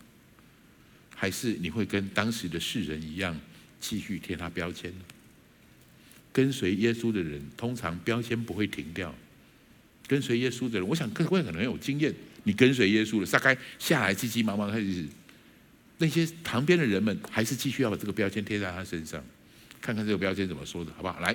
[1.14, 3.40] 还是你会跟当时的世人一样？
[3.80, 5.04] 继续贴他标签呢。
[6.38, 9.12] 跟随耶稣的人，通常标签不会停掉。
[10.06, 15.04] 跟随耶稣的人，我想各位可能有经验，你跟随耶稣了，撒开下来急急忙忙开始，
[15.96, 19.20] 那些旁边的人们还是继续要把这个标签贴在他身上。
[19.80, 21.18] 看看这个标签怎么说的，好不好？
[21.18, 21.34] 来，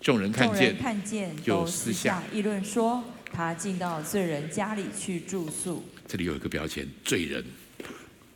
[0.00, 5.84] 众人看见，看见就私下议论说，他进到罪人家里去住宿。
[6.08, 7.44] 这里有一个标签，罪人，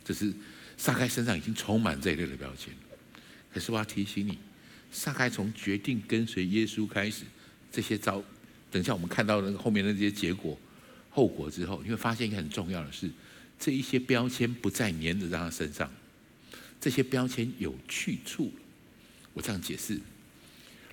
[0.05, 0.31] 这是
[0.77, 2.71] 撒开身上已经充满这一类的标签。
[3.51, 4.37] 可是我要提醒你，
[4.91, 7.23] 撒该从决定跟随耶稣开始，
[7.71, 8.23] 这些招，
[8.71, 10.57] 等一下我们看到那个后面的这些结果、
[11.09, 13.09] 后果之后，你会发现一个很重要的事：
[13.59, 15.91] 这一些标签不再粘着在他身上，
[16.79, 18.51] 这些标签有去处。
[19.33, 19.99] 我这样解释，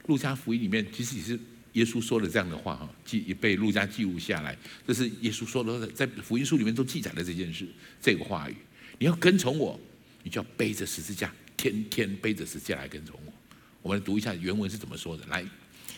[0.07, 1.41] 路加福音里面其实也是
[1.73, 4.55] 耶稣说了这样的话哈，记也被路加记录下来。
[4.87, 7.67] 这是耶稣说的，在福音书里面都记载了这件事，
[8.03, 8.55] 这个话语：
[8.99, 9.81] 你要跟从我，
[10.23, 11.33] 你就要背着十字架。
[11.57, 13.33] 天天背着十字架来跟从我。
[13.85, 15.27] 我们来读一下原文是怎么说的。
[15.27, 15.45] 来，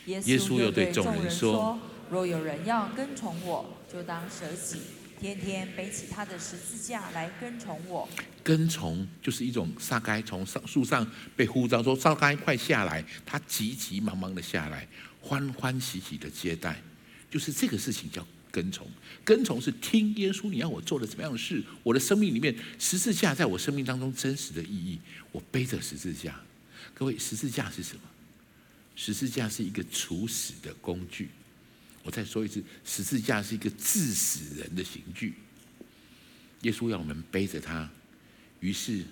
[0.07, 1.79] 耶稣又对众人说
[2.11, 4.81] ：“若有人要跟从我，就当舍己，
[5.21, 8.09] 天天背起他的十字架来跟从我。”
[8.43, 14.89] 跟从就是一种撒该从上树上被呼召说：“撒该快下来！”他急急忙忙的下来，
[15.21, 16.83] 欢欢喜喜的接待，
[17.31, 18.27] 就是这个事情叫。
[18.49, 18.87] 跟从，
[19.23, 21.63] 跟从是听耶稣，你要我做的怎么样的事？
[21.83, 24.99] 我的生命里面，十字架在我生命当中真实的意义。
[25.31, 26.41] 我背着十字架，
[26.99, 28.01] 各位，十字架是什么？
[28.95, 31.29] 十字架是一个处死的工具。
[32.03, 35.35] 我再说一次，十字架是一个致死人的刑具。
[36.63, 37.91] 耶稣要我们背着它，
[38.61, 39.05] 于是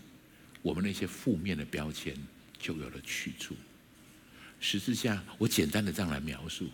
[0.63, 2.17] 我们那些负面的标签
[2.59, 3.55] 就有了去处。
[4.61, 6.71] 十字架，我简单的这样来描述，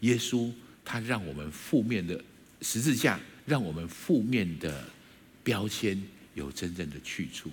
[0.00, 0.52] 耶稣。
[0.88, 2.24] 他让我们负面的
[2.60, 4.88] 十字架，让我们负面的
[5.42, 6.00] 标签
[6.34, 7.50] 有真正的去处。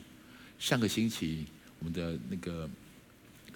[0.59, 1.47] 上个星期
[1.83, 2.69] 我们的那个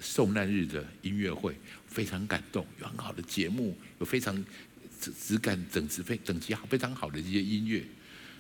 [0.02, 1.56] 受难日的音乐会，
[1.88, 4.36] 非常感动，有很好的节目，有非常
[5.00, 7.82] 质质感、等级非等级好、非常好的这些音乐。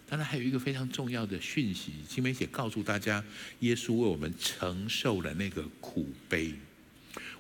[0.10, 3.23] 当然，还有一个非常重要的讯息，青梅姐告诉大家，
[3.62, 6.54] 耶稣为我们承受了那个苦悲，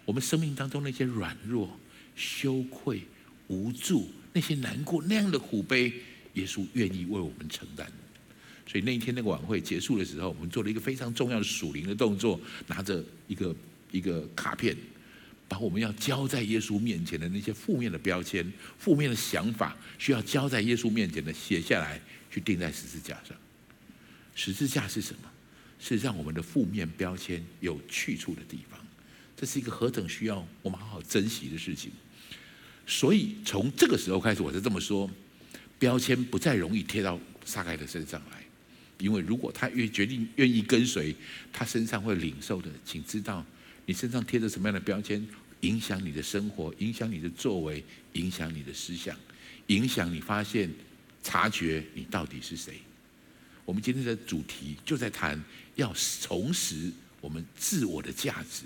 [0.05, 1.77] 我们生命当中那些软弱、
[2.15, 3.01] 羞愧、
[3.47, 5.91] 无助、那些难过那样的苦悲，
[6.35, 7.91] 耶稣愿意为我们承担。
[8.67, 13.55] 所以那一天那个晚会结束的时候，我们做了一个非常重要的属灵的动作，拿着一个
[13.91, 14.75] 一个卡片，
[15.47, 21.99] 把我们要交在耶稣面前的那些负面的标签、负面的想法，需要交在耶稣面前的写下来，
[22.29, 23.35] 去钉在十字架上。
[24.35, 25.31] 十字架是什么？
[25.79, 28.79] 是让我们的负面标签有去处的地方。
[29.35, 31.91] 这是一个何等需要我们好好珍惜的事情。
[32.87, 35.09] 所以从这个时候开始，我就这么说：
[35.77, 38.43] 标签不再容易贴到撒该的身上来。
[38.99, 41.15] 因为如果他愿决定愿意跟随，
[41.53, 43.45] 他身上会领受的，请知道
[43.85, 45.25] 你身上贴着什么样的标签，
[45.61, 47.83] 影响你的生活，影响你的作为，
[48.13, 49.15] 影响你的思想，
[49.67, 50.69] 影响你发现、
[51.23, 52.79] 察觉你到底是谁。
[53.65, 55.43] 我们今天的主题就在谈
[55.75, 58.63] 要重拾我们自我的价值，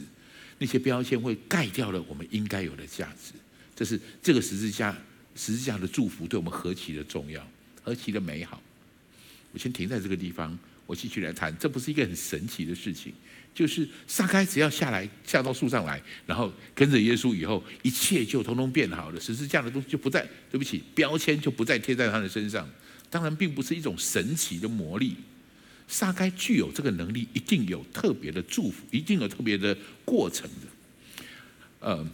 [0.60, 3.34] 那些标签会盖掉了我们应该有的价值。
[3.76, 4.96] 这是这个十字架，
[5.36, 7.46] 十字架的祝福对我们何其的重要，
[7.84, 8.62] 何其的美好。
[9.52, 11.56] 我先停在这个地方，我继续来谈。
[11.58, 13.14] 这不是一个很神奇的事情，
[13.54, 19.20] 就是撒该只要下来，下到树上来，然后跟着耶稣以后，一切就通通变好了。
[19.20, 22.70] 十字架的东西就不再，对不起，标签就不再贴在他的身上。
[23.10, 25.16] 当然，并不是一种神奇的魔力。
[25.88, 30.68] 撒该具有这个能力，一定有特别的祝福，一定有特别的过程的。
[31.82, 32.08] 呃，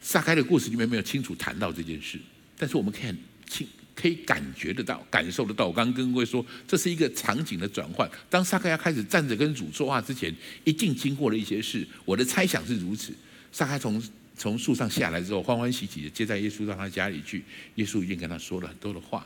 [0.00, 2.20] 撒该的故事里面没有清楚谈到这件事，
[2.56, 3.18] 但是我们可以很
[3.48, 3.66] 清。
[3.94, 5.66] 可以感觉得到、感受得到。
[5.66, 8.10] 我刚刚跟各位说，这是一个场景的转换。
[8.28, 11.86] 当撒该要开始站着跟主说话之前，一定经过了一些事。
[12.04, 13.14] 我的猜想是如此。
[13.52, 14.02] 撒该从
[14.36, 17.44] 从树上下来之后，欢欢喜喜的接待耶稣到他家里去。
[17.76, 19.24] 耶稣已经跟他说了很多的话，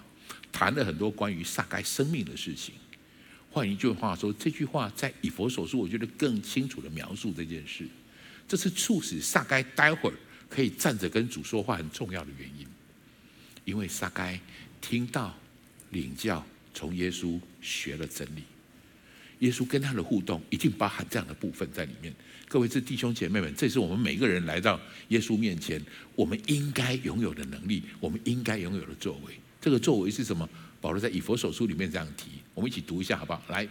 [0.53, 2.75] 谈了很多关于撒该生命的事情。
[3.51, 7.89] 换一句话说，这句话在以佛所书，我觉得更清楚的描述这件事。
[8.47, 10.15] 这是促使撒该待会儿
[10.51, 12.67] 可以站着跟主说话很重要的原因。
[13.69, 14.41] 因为撒该
[14.81, 15.35] 听到
[15.91, 18.43] 领教，从耶稣学了真理，
[19.41, 22.11] 耶稣跟他的互动一定包含这样的部分在里面。
[22.49, 25.79] 各位这弟兄姐妹们，这是我们每个人来到耶稣面前，
[26.15, 29.39] 我们应该拥有的能力，我们应该拥有的作为。
[29.61, 30.49] 这个作为是什么？
[30.81, 33.43] 保罗在以弗所书里面这样提，我们一起读一下好不好？
[33.49, 33.69] 来，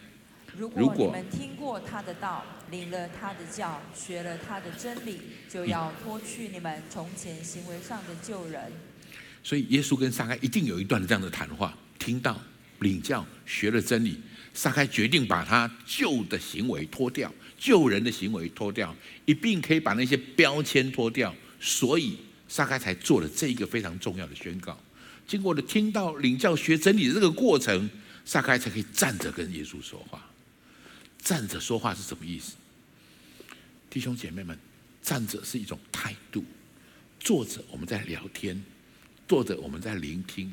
[0.55, 5.17] 如果你们听过他的道，领了他的教，学了他的真理，
[5.49, 8.71] 就要脱去你们从前行为上的旧人。
[9.47, 12.37] 所以耶稣跟撒该一定有一段这样的谈话，听到、
[12.79, 14.19] 领教、学了真理，
[14.53, 21.33] 撒该决定把他旧的行为脱掉，旧人的行为脱掉，一并可以把那些标签脱掉。
[21.61, 22.17] 所以
[22.49, 24.77] 撒该才做了这一个非常重要的宣告。
[25.25, 27.89] 经过了听到、领教、学真理的这个过程，
[28.25, 30.29] 撒该才可以站着跟耶稣说话。
[31.23, 32.55] 站着说话是什么意思？
[33.89, 34.59] 弟兄姐妹们，
[35.01, 36.43] 站着是一种态度，
[37.17, 38.61] 坐着我们在聊天。
[39.27, 40.47] 坐着，我们在聆听；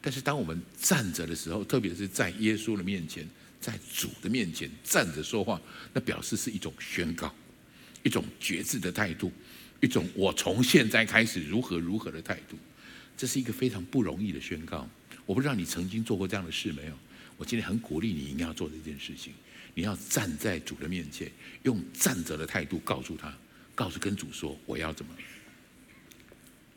[0.00, 3.26] 但是当我们站着的时候，特别是在耶稣的面前，
[3.60, 5.60] 在主的面前站着说话，
[5.92, 7.34] 那表示是一种宣告，
[8.02, 9.32] 一种决志的态度，
[9.80, 12.56] 一种我从现在开始如何如何的态度。
[13.16, 14.88] 这是一个非常不容易的宣告。
[15.26, 16.98] 我不知道你曾经做过这样的事没有？
[17.36, 19.32] 我今天很鼓励你，一定要做这件事情。
[19.74, 21.30] 你要站在主的面前，
[21.62, 23.36] 用站着的态度告诉他，
[23.74, 25.12] 告诉跟主说，我要怎么。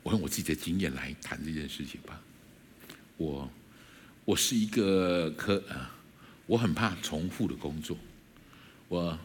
[0.02, 2.20] 我用我自己的经验来谈这件事情吧。
[3.16, 3.50] 我
[4.24, 5.94] 我是一个可啊，
[6.46, 7.96] 我很怕重复的工作。
[8.88, 9.18] 我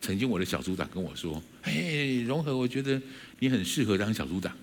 [0.00, 3.00] 曾经我的小组长跟我说：“嘿，融合，我觉得
[3.38, 4.56] 你很适合当小组长。”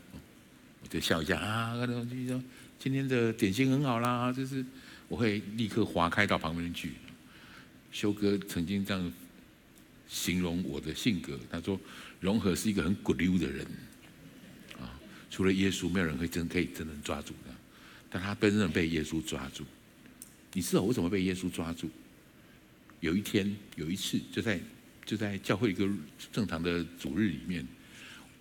[0.82, 1.93] 我就笑一下啊，就
[2.28, 2.41] 说
[2.80, 4.65] 今天的点心很好啦，就是
[5.08, 6.93] 我会立刻划开到旁边去。
[7.91, 9.13] 修哥曾经这样
[10.08, 11.80] 形容我的性格，他说
[12.19, 13.65] ：“融合是一个很骨溜的人。”
[15.38, 17.54] 除了耶稣，没有人会真可以真正抓住的，
[18.10, 19.63] 但他真正被耶稣抓住。
[20.54, 21.88] 你知道我为什么被耶稣抓住？
[23.02, 24.60] 有一天，有一次，就在
[25.06, 25.88] 就在教会一个
[26.33, 27.63] 正常的主日里面，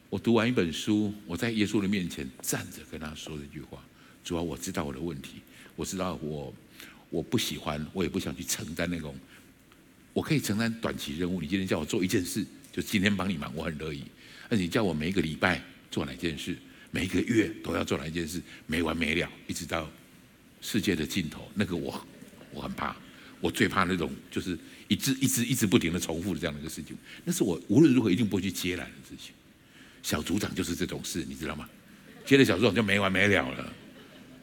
[0.08, 3.84] 我读完一本书，我在耶稣的面前站着，跟他说这句话：
[4.24, 5.42] 主要我知道我的问题，
[5.74, 6.54] 我知道我
[7.10, 9.14] 我不喜欢，我也不想去承担那种。
[10.14, 12.42] 我可以承担短期任务，你今天叫我做一件事，
[12.72, 14.02] 就今天帮你忙，我很乐意。
[14.48, 16.56] 那你叫我每一个礼拜做哪件事？
[16.96, 19.86] 每个月都要做哪一件事，没完没了，一直到
[20.62, 21.46] 世界的尽头。
[21.52, 22.02] 那个我，
[22.50, 22.96] 我很怕，
[23.38, 26.96] 我最怕那种就是一直一直一直不停的重复的这样的一个事情。
[27.22, 29.34] 那是我无论如何一定不会去接来的事情。
[30.02, 31.68] 小组长就是这种事，你知道吗？
[32.24, 33.72] 接了小组长就没完没了了，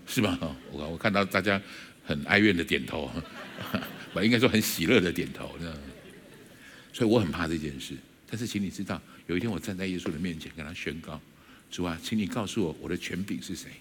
[0.06, 0.38] 是吧？
[0.72, 1.60] 我我看到大家
[2.06, 3.10] 很哀怨的点头，
[4.14, 5.56] 我 应该说很喜乐的点头。
[5.60, 5.76] 这样
[6.94, 7.96] 所以我很怕这件事。
[8.30, 11.20] 但是请你知道，有一天我站在耶稣的面前，跟他宣告：
[11.74, 13.72] 主啊，请你告诉我，我的权柄是谁？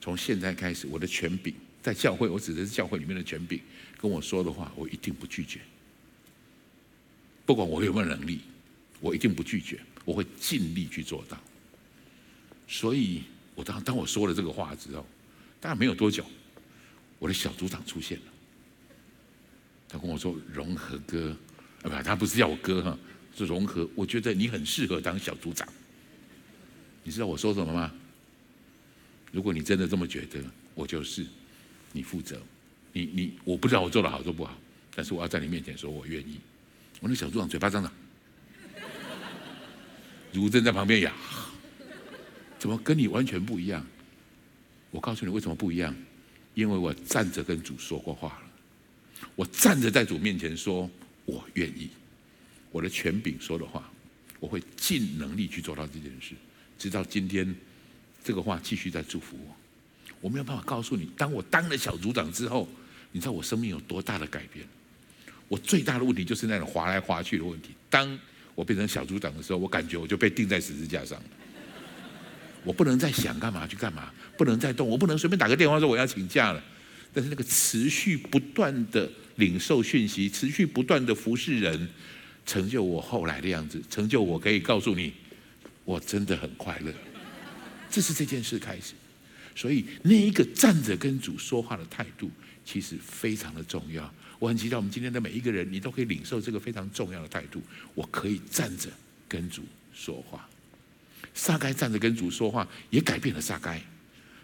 [0.00, 3.60] 从现在开始，我的权柄在教会，我指的是教会里面的权柄，
[3.96, 5.60] 跟我说的话，我一定不拒绝。
[7.46, 8.40] 不管我有没有能力，
[8.98, 11.38] 我一定不拒绝，我会尽力去做到。
[12.66, 13.22] 所以，
[13.54, 15.06] 我当当我说了这个话之后，
[15.60, 16.26] 大概没有多久，
[17.20, 18.24] 我的小组长出现了。
[19.88, 21.30] 他跟我说：“融合哥，
[21.82, 22.98] 啊不，他不是叫我哥哈。”
[23.38, 25.68] 是融合，我觉得你很适合当小组长。
[27.08, 27.90] 你知道我说什么吗？
[29.32, 30.38] 如果你真的这么觉得，
[30.74, 31.26] 我就是，
[31.90, 32.38] 你负责。
[32.92, 34.58] 你你，我不知道我做的好做不好，
[34.94, 36.38] 但是我要在你面前说我愿意。
[37.00, 37.90] 我那小组长嘴巴张的，
[40.34, 41.14] 如正在旁边呀，
[42.58, 43.82] 怎么跟你完全不一样？
[44.90, 45.96] 我告诉你为什么不一样，
[46.52, 48.50] 因为我站着跟主说过话了，
[49.34, 50.90] 我站着在主面前说
[51.24, 51.88] 我愿意。
[52.70, 53.90] 我的权柄说的话，
[54.40, 56.34] 我会尽能力去做到这件事，
[56.78, 57.54] 直到今天，
[58.22, 59.56] 这个话继续在祝福我。
[60.20, 62.68] 我没有办法告诉你，当我当了小组长之后，
[63.12, 64.66] 你知道我生命有多大的改变？
[65.48, 67.70] 我最大的问题就是那种滑来滑去的问题。
[67.88, 68.18] 当
[68.54, 71.24] 我变成小组长的时候，我感觉我就被钉在十字架上了。
[72.64, 76.62] 我不能再想干嘛去干嘛，不能再动，我不能随便打个电话说我要请假了。
[77.12, 81.88] 但是那个持续不断的领受讯息，持续不断的服侍人。
[82.44, 85.12] 成就我后来的样子，成就我可以告诉你，
[85.88, 86.92] 我真的很快乐。
[87.88, 88.92] 这是这件事开始，
[89.56, 92.30] 所以那一个站着跟主说话的态度，
[92.62, 94.12] 其实非常的重要。
[94.38, 97.62] 我很期待我们今天的每一个人，你都可以领受这个非常重要的态度。
[97.94, 98.90] 我可以站着
[99.26, 99.62] 跟主
[99.94, 100.46] 说话。
[101.32, 103.80] 撒该站着跟主说话，也改变了撒该。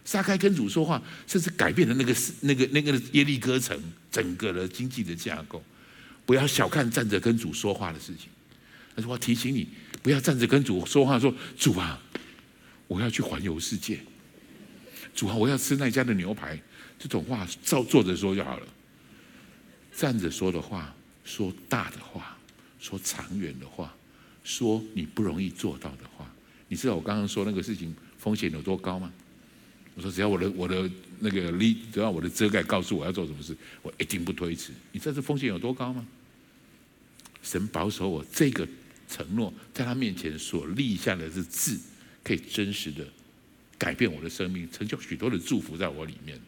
[0.02, 3.78] 撒该跟主说话，甚至改变了那个那个那个耶利哥城
[4.10, 5.62] 整个的经济的架构。
[6.24, 8.30] 不要小看站着跟主说话的事情，
[8.94, 9.68] 但是我提醒你，
[10.04, 11.98] 不要站着跟主说话，说主啊，
[12.86, 13.98] 我要去环游世界，
[15.14, 16.60] 主啊，我要吃那家的牛排，
[16.98, 18.66] 这种话照坐着说就好了。
[19.96, 20.94] 站着说的话，
[21.24, 22.36] 说大的话，
[22.78, 23.94] 说长远的话，
[24.44, 26.30] 说你不容易做到的话，
[26.68, 29.10] 你知道我刚刚说那个事情风险有多高吗？
[29.94, 34.70] 我说只要我的我的那个力，只要我的遮盖告诉我要做什么事，我一定不推迟。
[34.92, 36.06] 你知道这风险有多高吗？
[37.42, 38.68] 神保守我这个
[39.08, 41.78] 承诺，在他面前所立下的这字，
[42.22, 43.04] 可以真实的
[43.78, 46.40] 改变我的生命，成就许多的祝福在我里面。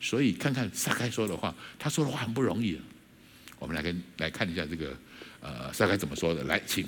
[0.00, 2.80] 所以看看撒开说的话，他说的话很不容易。
[3.58, 4.96] 我们来跟来看一下这个
[5.40, 6.86] 呃撒该怎么说的，来请。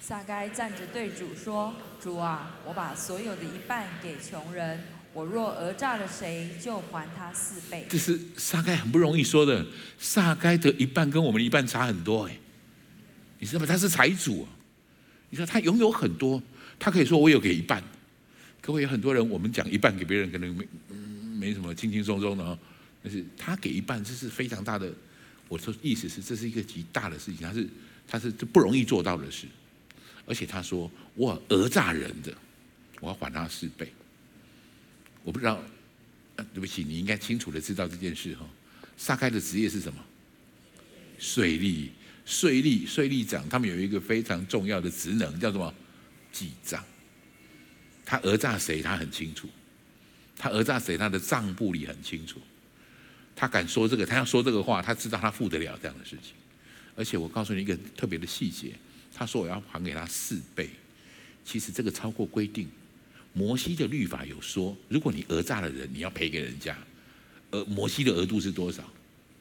[0.00, 4.80] 撒该站着对主说：“主啊，我把所有的一半给穷人。”
[5.12, 7.86] 我若讹诈了谁，就还他四倍。
[7.88, 9.66] 这是撒该很不容易说的。
[9.98, 12.38] 撒该的一半跟我们的一半差很多哎，
[13.38, 13.66] 你知道吗？
[13.66, 14.46] 他是财主，
[15.30, 16.42] 你说他拥有很多，
[16.78, 17.82] 他可以说我有给一半。
[18.60, 20.66] 各位有很多人，我们讲一半给别人，可能没
[21.38, 22.58] 没什么轻轻松松的哦。
[23.02, 24.92] 但是他给一半，这是非常大的。
[25.48, 27.68] 我说意思是，这是一个极大的事情，他是
[28.08, 29.46] 他是这不容易做到的事。
[30.26, 32.36] 而且他说我讹诈人的，
[33.00, 33.92] 我要还他四倍。
[35.22, 35.62] 我不知道，
[36.52, 38.44] 对不起，你应该清楚的知道这件事哈。
[38.96, 40.04] 撒该的职业是什么？
[41.18, 41.92] 水利，
[42.26, 45.72] 税吏，税吏长，他们有一个非常重要的职能，叫什么？
[46.32, 46.84] 记账。
[48.04, 48.82] 他讹诈谁？
[48.82, 49.48] 他很清楚。
[50.36, 50.98] 他讹诈谁？
[50.98, 52.38] 他的账簿里很清楚。
[53.34, 56.34] 他敢说这个，他要说这个话，他知道他负得了这样的事情。
[56.96, 58.72] 而且我告诉你一个特别的细节，
[59.14, 60.68] 他说我要还给他四倍，
[61.44, 62.68] 其实这个超过规定。
[63.32, 66.76] 摩西的律法有说，如果你讹诈了人，你要赔给人家。
[67.52, 68.82] 而摩西的额度是多少？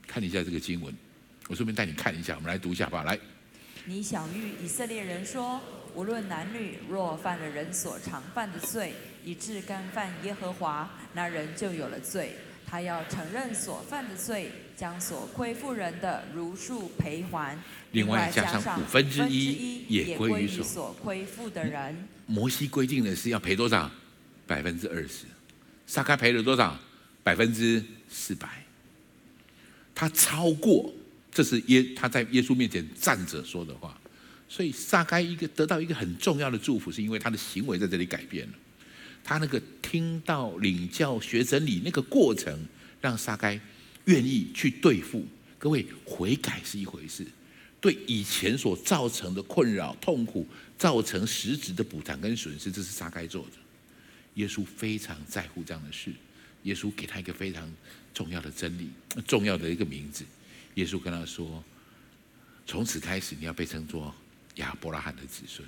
[0.05, 0.93] 看一下这个经文，
[1.47, 2.35] 我顺便带你看一下。
[2.35, 3.03] 我们来读一下吧。
[3.03, 3.17] 来，
[3.85, 5.61] 你晓諭以色列人说：
[5.93, 8.93] 无论男女，若犯了人所常犯的罪，
[9.23, 12.35] 以致干犯耶和华，那人就有了罪。
[12.67, 17.55] 他要承认所犯的罪，将所亏负人的如数赔还。
[17.91, 22.07] 另外加上五分之一，也归于所亏负的人。
[22.25, 23.89] 摩西规定的是要赔多少？
[24.47, 25.25] 百分之二十。
[25.85, 26.75] 撒开赔了多少？
[27.23, 28.49] 百分之四百。
[29.93, 30.91] 他超过，
[31.35, 33.95] 这是耶他在耶稣面前站着说的话。
[34.47, 38.53] 所以撒该一个得到一个很重要的祝福，是因为他的行为在这里改变了。
[39.23, 42.55] 他那个听到领教学真理那个过程，
[43.01, 43.59] 让撒该
[44.05, 45.25] 愿意去对付
[45.57, 47.25] 各位，悔改是一回事，
[47.81, 53.57] 对以前所造成的困扰、痛苦，造成实质的补偿跟损失，这是撒该做的。
[54.35, 56.11] 耶稣非常在乎这样的事，
[56.63, 57.67] 耶稣给他一个非常
[58.13, 58.89] 重要的真理，
[59.25, 60.23] 重要的一个名字。
[60.75, 61.63] 耶稣跟他说
[62.65, 64.13] ：“从此开始，你要被称作
[64.55, 65.67] 亚伯拉罕的子孙。”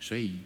[0.00, 0.38] 所以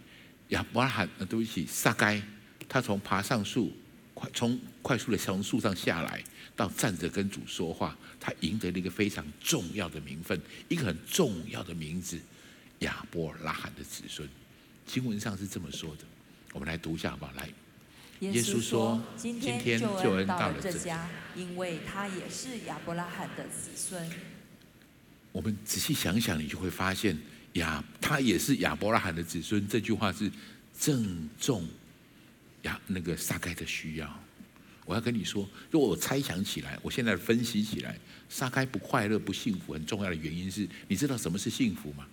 [0.49, 2.21] 亚伯拉罕，对不起，撒该，
[2.69, 3.73] 他从爬上树，
[4.13, 6.23] 快从快速的从树上下来，
[6.57, 12.19] 到站着跟主说话，他赢得了一个非常重要的名分，一个很重要的名字——
[12.81, 14.29] 亚伯拉罕的子孙。
[14.87, 16.05] 经文上是这么说的。
[16.53, 17.33] 我们来读一下好不好？
[17.33, 17.49] 来，
[18.33, 24.11] 耶稣说：“今天救恩到了这家，因为他也是亚伯拉罕的子孙。”
[25.33, 27.19] 我们仔细想想，你就会发现，
[27.55, 29.67] 亚他也是亚伯拉罕的子孙。
[29.67, 30.31] 这句话是
[30.79, 31.67] 正中
[32.63, 34.21] 亚那个撒该的需要。
[34.87, 37.99] 我要跟你说，如果我猜想起来，我现在分析起来，
[38.29, 42.07] 撒该不快乐、不幸福，很重要的原因是，你知道什么是幸福吗？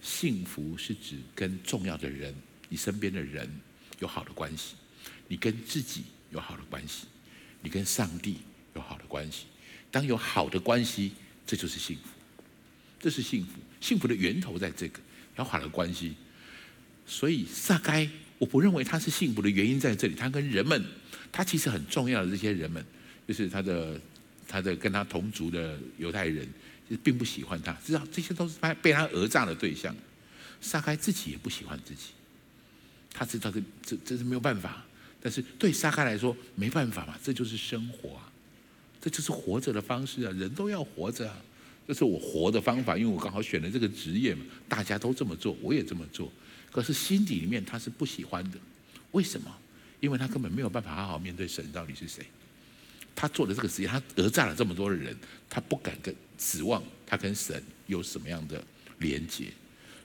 [0.00, 2.34] 幸福是指跟重要的人。
[2.68, 3.50] 你身边的人
[4.00, 4.74] 有好的关系，
[5.28, 7.06] 你跟自己有好的关系，
[7.62, 8.38] 你跟上帝
[8.74, 9.46] 有好的关系。
[9.92, 11.12] 当有好的关系，
[11.46, 12.08] 这就是幸福，
[12.98, 13.52] 这是幸福。
[13.80, 15.00] 幸福的源头在这个
[15.36, 16.14] 有好的关系。
[17.06, 20.14] 所以撒该，我不认为他是幸福的原因在这里。
[20.14, 20.84] 他跟人们，
[21.32, 22.84] 他其实很重要的这些人们，
[23.26, 24.00] 就是他的
[24.46, 26.46] 他的跟他同族的犹太人，
[26.88, 29.94] 其实并不喜欢他，知道这些都是他被他讹诈的对象。
[30.60, 32.10] 撒该自己也不喜欢自己。
[33.12, 34.84] 他知道这这这是没有办法，
[35.20, 38.32] 但是对撒该来说没办法嘛，这就是生活啊，
[39.00, 41.36] 这就是活着的方式啊，人都要活着啊，
[41.86, 46.32] 这是我活的方法，因为我刚好选了这个职业嘛，大家都这么做，我也这么做，
[46.70, 48.58] 可是心底里面他是不喜欢的，
[49.10, 49.54] 为什么？
[49.98, 52.24] 因为他根本没有办法好好面对神到底是谁，
[53.14, 55.14] 他做的这个职业，他讹诈了这么多的人，
[55.48, 58.64] 他不敢跟指望他跟神有什么样的
[59.00, 59.48] 连接，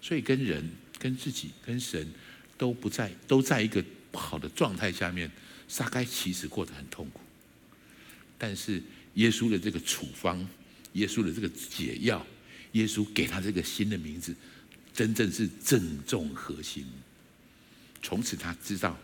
[0.01, 2.12] 所以跟人、跟自己、跟神。
[2.58, 5.30] 都不在，都在一个不好的状态下面，
[5.68, 7.20] 撒该其实过得很痛苦。
[8.38, 8.82] 但是
[9.16, 10.47] 耶稣的这个处方，
[10.93, 12.26] 耶稣的这个解药，
[12.72, 14.34] 耶稣给他这个新的名字，
[14.93, 16.86] 真正是正中核心。
[18.01, 18.97] 从此他知道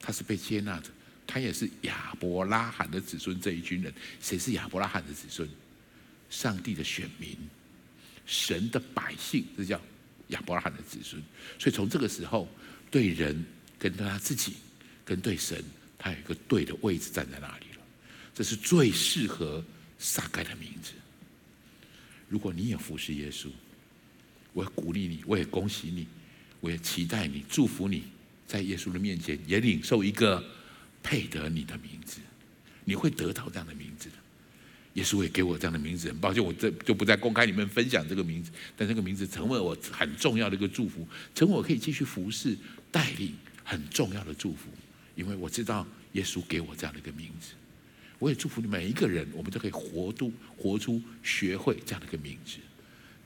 [0.00, 0.90] 他是被接纳的，
[1.26, 3.92] 他也是亚伯拉罕的子孙这一群人。
[4.20, 5.48] 谁是亚伯拉罕的子孙？
[6.28, 7.36] 上帝的选民，
[8.26, 9.80] 神的百姓，这叫
[10.28, 11.22] 亚伯拉罕的子孙。
[11.58, 12.48] 所以从这个时候。
[12.96, 13.44] 对人
[13.78, 14.54] 跟他自己，
[15.04, 15.62] 跟对神，
[15.98, 17.82] 他有一个对的位置站在那里了。
[18.34, 19.62] 这是最适合
[19.98, 20.92] 撒该的名字。
[22.26, 23.48] 如果你也服侍耶稣，
[24.54, 26.06] 我也鼓励你，我也恭喜你，
[26.58, 28.04] 我也期待你，祝福你
[28.46, 30.42] 在耶稣的面前也领受一个
[31.02, 32.22] 配得你的名字。
[32.86, 34.14] 你会得到这样的名字的。
[34.94, 38.50] 耶稣也给我这样的名字，很抱歉，我这就不再公开里面分享这个名字。
[38.74, 42.56] 但这个名字成为我很重要的一个祝福，成为我可以继续服侍。
[42.90, 43.34] 带领
[43.64, 44.70] 很重要的祝福，
[45.14, 47.52] 因为我知道耶稣给我这样的一个名字，
[48.18, 52.58] 我也祝福你每一个人，我们都可以活出、活出、学会这样的一个名字。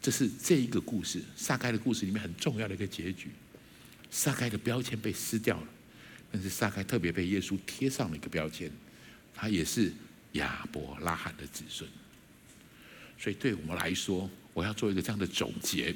[0.02, 3.28] 这是这一个故事，撒该的故事里面很重要的一个结局。
[4.10, 5.68] 撒该的标签被撕掉了，
[6.32, 8.70] 但是撒该特别被耶稣贴上了一个标签，
[9.34, 9.92] 他也是
[10.32, 11.88] 亚伯拉罕的子孙。
[13.18, 15.94] 所以对我们来说，我要做一个这样的总结。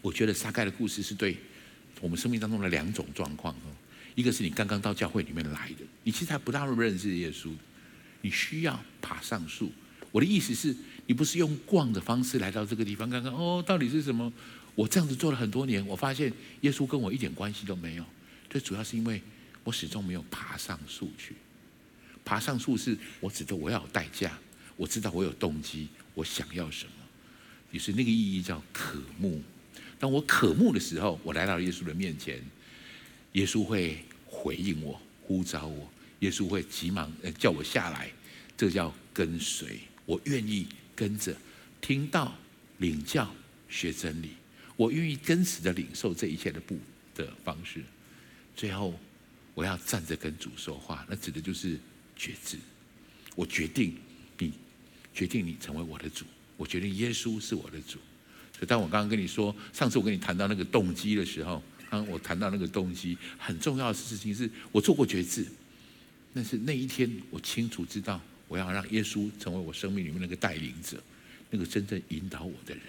[0.00, 1.36] 我觉得撒该的故事是对。
[2.00, 3.72] 我们生命当中的两种状况哦，
[4.14, 7.50] 一个是你刚刚到教会里面来的，你其实还不大认识耶稣，
[8.20, 9.72] 你需要爬上树。
[10.12, 10.74] 我的意思是，
[11.06, 14.32] 你不是用逛的方式来到这个地方，看看哦，到底是什么？
[14.74, 18.04] 我这样子做了很多年，我发现耶稣跟我一点关系都没有。
[18.48, 19.20] 最主要是因为
[19.64, 21.34] 我始终没有爬上树去。
[22.24, 24.38] 爬上树是我指的我要有代价，
[24.76, 26.92] 我知道我有动机，我想要什么，
[27.70, 29.42] 于是那个意义叫渴慕。
[29.98, 32.42] 当我渴慕的时候，我来到耶稣的面前，
[33.32, 35.90] 耶稣会回应我，呼召我，
[36.20, 38.10] 耶稣会急忙呃叫我下来，
[38.56, 39.78] 这叫跟随。
[40.04, 41.34] 我愿意跟着
[41.80, 42.36] 听到、
[42.78, 43.34] 领教、
[43.68, 44.30] 学真理，
[44.76, 46.78] 我愿意真实的领受这一切的不
[47.14, 47.82] 的方式。
[48.54, 48.98] 最后，
[49.54, 51.78] 我要站着跟主说话，那指的就是
[52.14, 52.58] 决志。
[53.34, 53.96] 我决定
[54.38, 54.52] 你，
[55.12, 56.24] 决定你成为我的主，
[56.56, 57.98] 我决定耶稣是我的主。
[58.58, 65.46] 所以，当我刚刚跟你说，上次我跟你谈到那个动机的时候，刚我谈到那个动机很重要的事情是，我做过决志，
[66.32, 70.98] 但是那一天我清楚知道，我要让耶稣成为我生命里面那个带领者，
[71.50, 72.82] 那个真正引导我的人。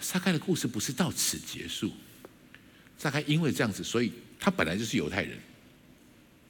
[0.00, 1.92] 撒该的故事不是到此结束，
[2.96, 4.10] 撒该因为这样子，所以
[4.40, 5.38] 他本来就是犹太人，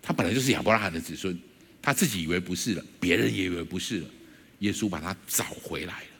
[0.00, 1.36] 他本来就是亚伯拉罕的子孙，
[1.82, 4.08] 他自己以为不是了，别人也以为不是了，
[4.60, 6.13] 耶稣把他找回来了。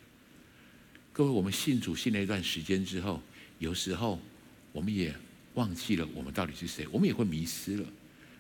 [1.15, 3.23] 各位，我们信主信了一段时间之后，
[3.61, 4.21] 有时候
[4.73, 5.15] 我们也
[5.55, 7.87] 忘记了我们到底是谁，我们也会迷失了。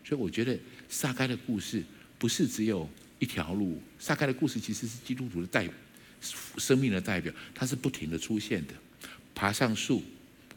[0.04, 0.58] 所以我觉得
[0.88, 1.84] 撒该的故事
[2.18, 5.68] 不是只有一条路，撒该的故事其实是基督徒的代
[6.58, 8.74] 生命的代表，它是不停的出现的。
[9.36, 10.02] 爬上树，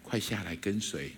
[0.01, 1.11] 快下来跟随，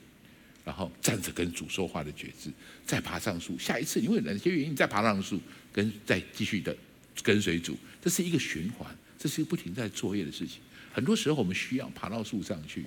[0.65, 2.51] 然后站着跟主说话的决志，
[2.85, 3.57] 再爬上树。
[3.57, 5.39] 下一次因为哪些原因再爬上树，
[5.71, 6.75] 跟再继续的
[7.23, 10.59] 跟随主，这是一个循环，这是一个不停在作业的事情。
[10.99, 12.85] 很多时候我们需要爬到树上去，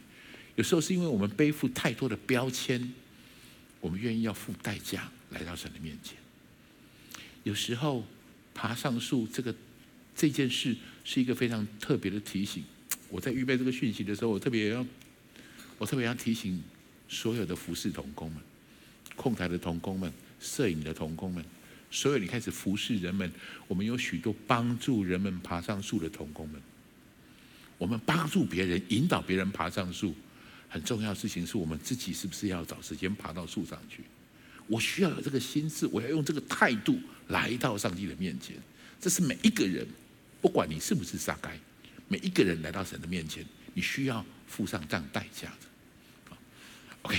[0.57, 2.93] 有时候是因为我们背负太多的标签，
[3.81, 5.11] 我们愿意要付代价。
[5.31, 6.19] 来到神的面前，
[7.43, 8.05] 有时候
[8.53, 9.55] 爬上树这个
[10.15, 12.63] 这件事是一个非常特别的提醒。
[13.09, 14.87] 我在预备这个讯息的时候，我特别要
[15.79, 16.63] 我特别要提醒
[17.09, 18.43] 所有的服侍同工们、
[19.17, 21.43] 控台的同工们、摄影的同工们，
[21.91, 23.33] 所有你开始服侍人们，
[23.67, 26.61] 我们有许多帮助人们爬上树的同工们。
[27.83, 30.15] 我们帮助别人、引导别人爬上树，
[30.69, 34.05] 很重要的事情是我们自己是不是要找时间爬到树上去？
[34.69, 38.55] 我需要有这个心思，我要用这个态度来到上帝的面前。
[39.01, 39.85] 这是每一个人，
[40.41, 41.59] 不管你是不是撒该，
[42.07, 46.37] 每一个人来到神的面前，你需要付上这样代价的。
[47.03, 47.19] OK，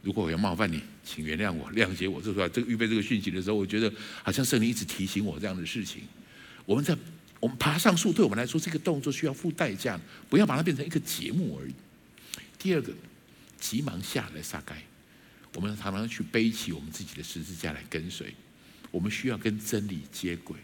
[0.00, 2.22] 如果我要冒犯你，请原谅我，谅解我。
[2.22, 3.92] 这出来这个预备这个讯息的时候，我觉得
[4.22, 6.04] 好像圣灵一直提醒我这样的事情。
[6.64, 6.96] 我们在
[7.40, 11.72] 我们爬上树，对我们来说，这个动作需要付代价，不要把它变成一个节目而已。
[12.58, 12.92] 第二个，
[13.60, 14.76] 急忙下来撒该。
[15.54, 18.34] 我们常常去背起我们自己的十字架来跟随，
[18.90, 20.56] 我们需要跟真理接轨。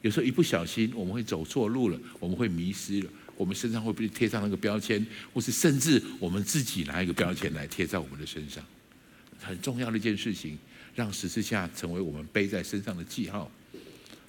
[0.00, 8.64] 有时候一不小心，我们会走错路了，我们会迷失了，我们身上会被贴上那个标签，或是甚至我们自己拿一个标签来贴在我们的身上。
[9.40, 10.58] 很重要的一件事情，
[10.94, 13.50] 让十字架成为我们背在身上的记号，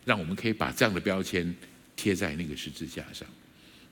[0.06, 1.56] 让我们可以把这样的标签
[1.96, 3.28] 贴在那个十字架上，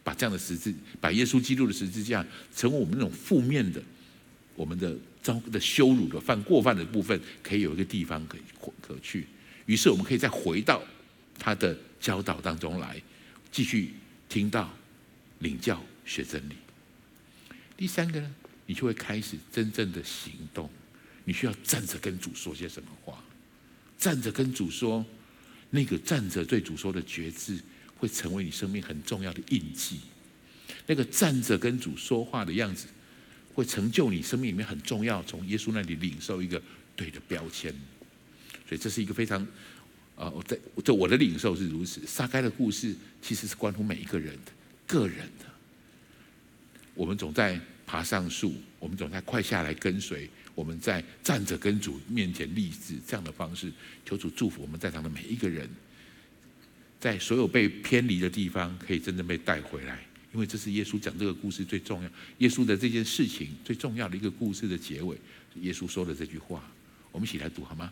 [0.03, 2.25] 把这样的十字，把耶稣基督的十字架
[2.55, 3.81] 成为我们那种负面的，
[4.55, 4.97] 我们的。
[5.23, 8.41] 遭的羞辱的犯过犯的部分，可以有一个地方可以
[8.81, 9.27] 可去，
[9.67, 10.81] 于是我们可以再回到
[11.37, 12.99] 他的教导当中来，
[13.51, 13.93] 继续
[14.27, 14.73] 听到
[15.37, 16.55] 领教学真理。
[17.77, 18.35] 第三个呢，
[18.65, 20.67] 你就会开始真正的行动。
[21.23, 23.23] 你需要站着跟主说些什么话？
[23.99, 25.05] 站着跟主说，
[25.69, 27.59] 那个站着对主说的决志，
[28.01, 30.01] 会成为你生命很重要的印记。
[30.87, 32.87] 那个站着跟主说话的样子。
[33.53, 36.59] 会成就你生命里面很重要，从耶稣那里领受一个
[36.95, 37.69] 对的标签，
[38.65, 39.45] 所以这是一个非常
[40.15, 41.99] 啊，我在这我的领受是如此。
[42.07, 44.51] 撒该的故事其实是关乎每一个人的
[44.87, 45.45] 个人的。
[46.95, 53.69] 我们总在爬上树，我们总在快下来跟随，我们在站着跟主面前立志这样的方式，
[54.05, 55.69] 求主祝福我们在场的每一个人，
[57.01, 59.99] 在所有被偏离的地方，可以真正被带回来。
[60.33, 65.17] 因为这是耶稣讲这个故事最重要，耶稣的这件事情最重要的一个故事的结尾，
[65.55, 66.63] 耶稣说的这句话，
[67.11, 67.91] 我们一起来读好吗？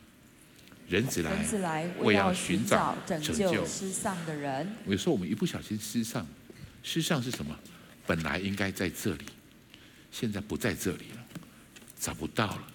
[0.87, 4.71] 人子来，我，要寻找拯救失丧的人。
[4.87, 6.25] 有时候我们一不小心失丧，
[6.81, 7.57] 失丧是什么？
[8.07, 9.25] 本来应该在这里，
[10.11, 11.25] 现在不在这里了，
[11.99, 12.67] 找不到了。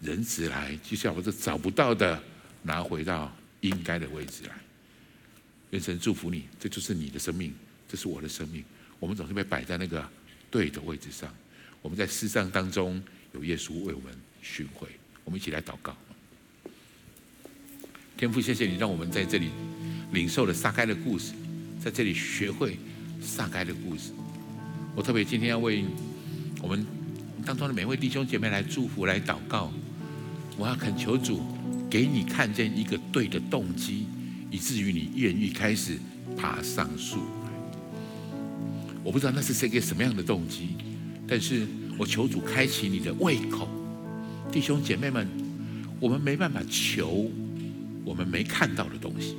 [0.00, 2.22] 人子来，就是要把这找不到的
[2.62, 4.54] 拿回到应该的位置来。
[5.76, 7.52] 愿神祝福你，这就是你的生命，
[7.86, 8.64] 这是我的生命。
[8.98, 10.02] 我们总是被摆在那个
[10.50, 11.32] 对的位置上。
[11.82, 13.02] 我们在失丧当中
[13.34, 14.10] 有耶稣为我们
[14.40, 14.88] 寻回。
[15.22, 15.94] 我们一起来祷告。
[18.16, 19.50] 天父，谢谢你让我们在这里
[20.12, 21.34] 领受了撒该的故事，
[21.78, 22.78] 在这里学会
[23.20, 24.12] 撒该的故事。
[24.94, 25.84] 我特别今天要为
[26.62, 26.86] 我们
[27.44, 29.70] 当中的每位弟兄姐妹来祝福、来祷告。
[30.56, 31.44] 我要恳求主
[31.90, 34.06] 给你看见一个对的动机，
[34.56, 35.98] 以至于你愿意开始
[36.34, 37.18] 爬上树。
[39.04, 40.70] 我不知道那是谁给什么样的动机，
[41.28, 41.66] 但是
[41.98, 43.68] 我求主开启你的胃口，
[44.50, 45.28] 弟兄姐妹们，
[46.00, 47.30] 我们没办法求
[48.02, 49.36] 我们没看到的东西，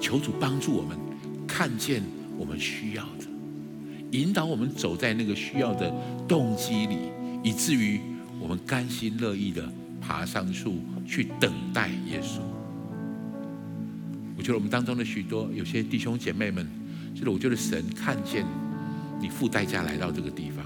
[0.00, 0.98] 求主帮助我们
[1.46, 2.02] 看见
[2.36, 3.26] 我们需要的，
[4.10, 5.88] 引导我们走在那个需要的
[6.26, 6.96] 动机里，
[7.44, 8.00] 以至于
[8.40, 12.40] 我们甘心乐意的爬上树去等待耶稣。
[14.38, 16.66] 我觉得我们当中的许多有些弟兄姐妹们。
[17.14, 18.46] 就是我觉得神看见
[19.20, 20.64] 你付代价来到这个地方，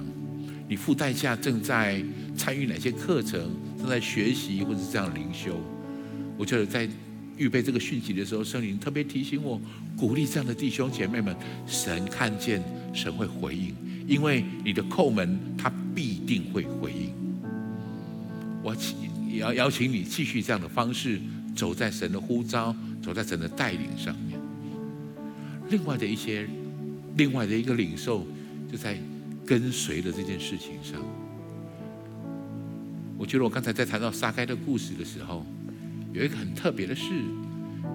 [0.69, 2.05] 你付代价正在
[2.37, 3.41] 参与哪些课程，
[3.79, 5.59] 正在学习或者是这样灵修。
[6.37, 6.87] 我觉得在
[7.39, 9.59] 预备这个讯息的时候，圣灵特别提醒我，
[9.97, 11.35] 鼓励这样的弟兄姐妹们，
[11.67, 12.63] 神看见，
[12.93, 13.75] 神会回应，
[14.07, 17.15] 因为你的叩门，他必定会回应。
[18.63, 21.19] 我请也要邀请你继续这样的方式
[21.55, 24.39] 走在神的呼召、走在神的带领上面。
[25.69, 26.47] 另外的一些，
[27.17, 28.27] 另外的一个领受，
[28.71, 28.99] 就在
[29.47, 31.01] 跟随的这件事情上。
[33.17, 35.47] 我觉得我刚才在谈到撒该的故事的时候，
[36.13, 37.13] 有一个很特别的事，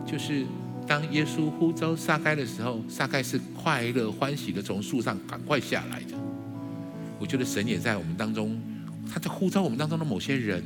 [0.05, 0.45] 就是
[0.88, 6.16] 当耶稣呼召撒该的时候，撒该是快乐欢喜的从树上赶快下来的。
[7.20, 8.58] 我觉得神也在我们当中，
[9.12, 10.64] 他在呼召我们当中的某些人，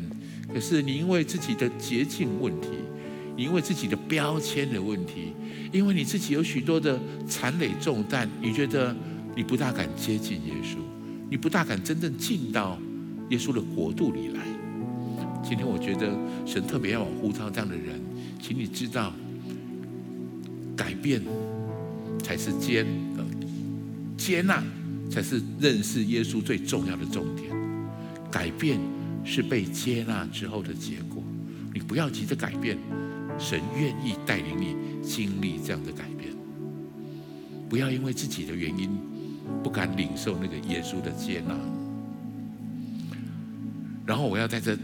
[0.53, 2.69] 可是你因为自己的捷径问题，
[3.35, 5.33] 你因为自己的标签的问题。
[5.71, 8.93] 因为你自己有许多的残累重担，你觉得
[9.37, 10.75] 你不大敢接近耶稣，
[11.29, 12.77] 你不大敢真正进到
[13.29, 14.41] 耶稣的国度里来。
[15.41, 16.13] 今天我觉得
[16.45, 18.01] 神特别要往呼召这样的人，
[18.41, 19.13] 请你知道，
[20.75, 21.21] 改变
[22.21, 22.85] 才是接
[23.17, 23.25] 呃
[24.17, 24.61] 接纳
[25.09, 27.49] 才是认识耶稣最重要的重点。
[28.29, 28.77] 改变
[29.23, 31.23] 是被接纳之后的结果，
[31.73, 32.77] 你不要急着改变，
[33.37, 34.75] 神愿意带领你。
[35.03, 36.29] 经历这样的改变，
[37.67, 38.87] 不要因为自己的原因
[39.63, 41.57] 不敢领受那个耶稣的接纳。
[44.05, 44.77] 然后我要在这，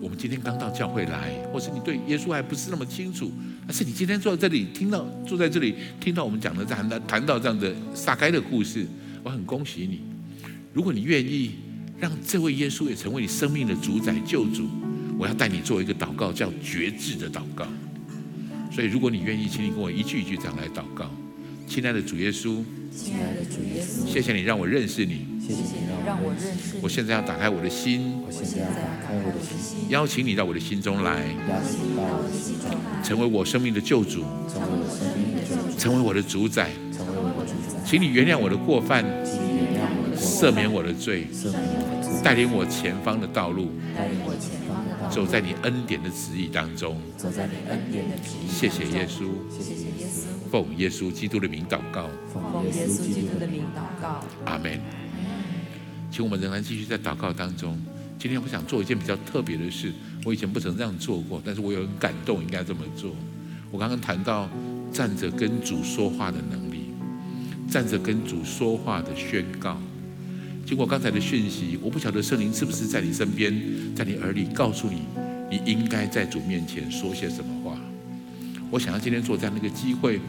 [0.00, 3.30] 我们今天刚到教会来，或是你对耶稣还不是那么清楚，
[3.64, 8.84] 但是你今天坐在这里，听到坐在这里听到我们讲的谈到谈到这样的撒该的故事，
[9.22, 10.00] 我很恭喜你。
[10.74, 11.52] 如果你愿意
[12.00, 14.66] 让这位耶稣也成为你生命的主宰救主，
[15.18, 17.66] 我要带你做一个祷告，叫绝志的祷告。
[18.72, 21.10] 所以，如果你愿意，请你跟我一句一句这样来祷告。
[21.66, 26.80] 亲爱的主耶稣，亲爱的主耶稣，谢谢你让我认识你，谢谢你让我认识你。
[26.82, 37.78] 我现在要打开我的心，我现在要打开我的心，邀请你到我的心中来，邀请你到我的心中来，成为我生命的救主，成为我生命的救主，成为我的主宰，成为我的主宰。
[37.84, 39.49] 请你原谅我的过犯，请你原谅我的过犯，
[40.40, 41.26] 赦免我的罪，
[42.24, 48.48] 带领我前方的道路，带领我前方的道路，走在你恩典的旨意当中，走在你恩典的旨意。
[48.48, 54.80] 谢谢耶稣，谢谢耶稣，奉耶稣基督的名祷告，奉耶稣基督的名祷告，阿门。
[56.10, 57.78] 请我们仍然继续在祷告当中。
[58.18, 59.92] 今天我想做一件比较特别的事，
[60.24, 63.14] 我以前不曾这样做过，但是我有很感动，应该这么做。
[63.70, 64.48] 我刚刚谈到
[64.90, 66.86] 站着跟主说话的能力，
[67.70, 69.78] 站着跟主说话的宣告。
[70.70, 73.52] 经过刚才的讯息，我不晓得圣灵是不是在你身边，
[73.92, 75.02] 在你耳里告诉你，
[75.50, 77.76] 你应该在主面前说些什么话。
[78.70, 80.20] 我想要今天做这样的一个机会，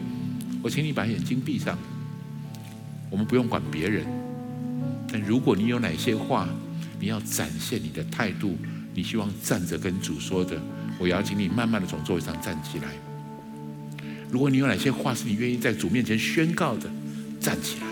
[0.60, 1.78] 我请你把眼睛闭上。
[3.08, 4.04] 我们不用管别人，
[5.12, 6.48] 但如果你有哪些话，
[6.98, 8.56] 你要展现你的态度，
[8.96, 10.60] 你希望站着跟主说的，
[10.98, 12.88] 我邀请你慢慢的从座位上站起来。
[14.28, 16.90] 如果你有哪些话是你愿意在主面前宣告的，
[17.38, 17.86] 站起来。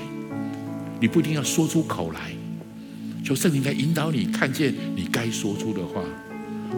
[1.01, 2.33] 你不一定要说出口来，
[3.25, 6.03] 求圣灵来引导你看见你该说出的话。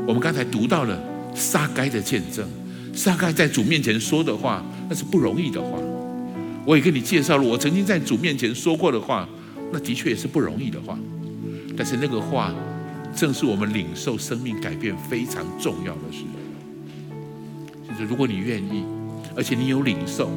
[0.06, 0.98] 我们刚才读到了
[1.34, 2.48] 撒该的见证，
[2.94, 5.78] 撒该在主面前说的话，那是不容易的话。
[6.64, 9.28] 我也跟你介绍了我曾经在主面前说过的话，
[9.72, 10.98] 那的确也是不容易的话。
[11.76, 12.54] 但是那个话，
[13.14, 16.24] 正是我们领受生命改变非常重要的事。
[17.88, 18.84] 就是如果你愿意，
[19.34, 20.30] 而且你有领受，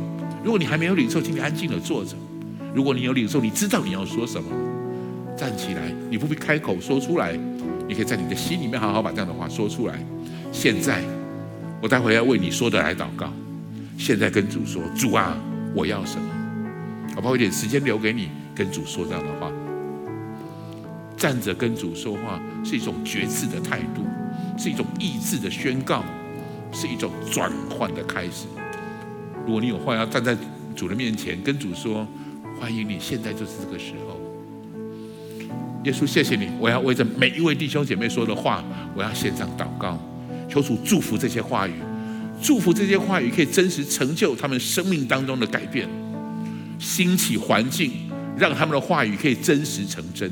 [0.44, 2.16] 如果你还没有领受，请你安静的坐着。
[2.74, 4.50] 如果你有领受，你知道你要说什么，
[5.36, 7.38] 站起来，你不必开口说出来，
[7.88, 9.96] 你可以在你的心里面好好把这样的话说出来。
[10.52, 11.02] 现在，
[11.82, 13.32] 我待会要为你说的来祷告。
[13.98, 15.38] 现在跟主说，主啊，
[15.74, 16.30] 我要什么？
[17.16, 19.52] 我把一点时间留给你，跟主说这样的话。
[21.18, 24.04] 站着跟主说话是一种决志的态度，
[24.58, 26.04] 是一种意志的宣告，
[26.72, 28.48] 是一种转换的开始。
[29.46, 30.36] 如果你有话要站在
[30.76, 32.08] 主的面前跟主说。
[32.58, 34.25] 欢迎你，现在就是这个时候。
[35.86, 38.64] 耶稣，谢谢你，我要为着每一位弟兄姐妹说的话，
[38.96, 40.00] 我要献上祷告，
[40.50, 41.74] 求主祝福这些话语，
[42.42, 45.88] 祝福这些话语可以真实成就他们生命当中的改变，
[46.80, 47.92] 兴起环境，
[48.36, 50.32] 让他们的话语可以真实成真，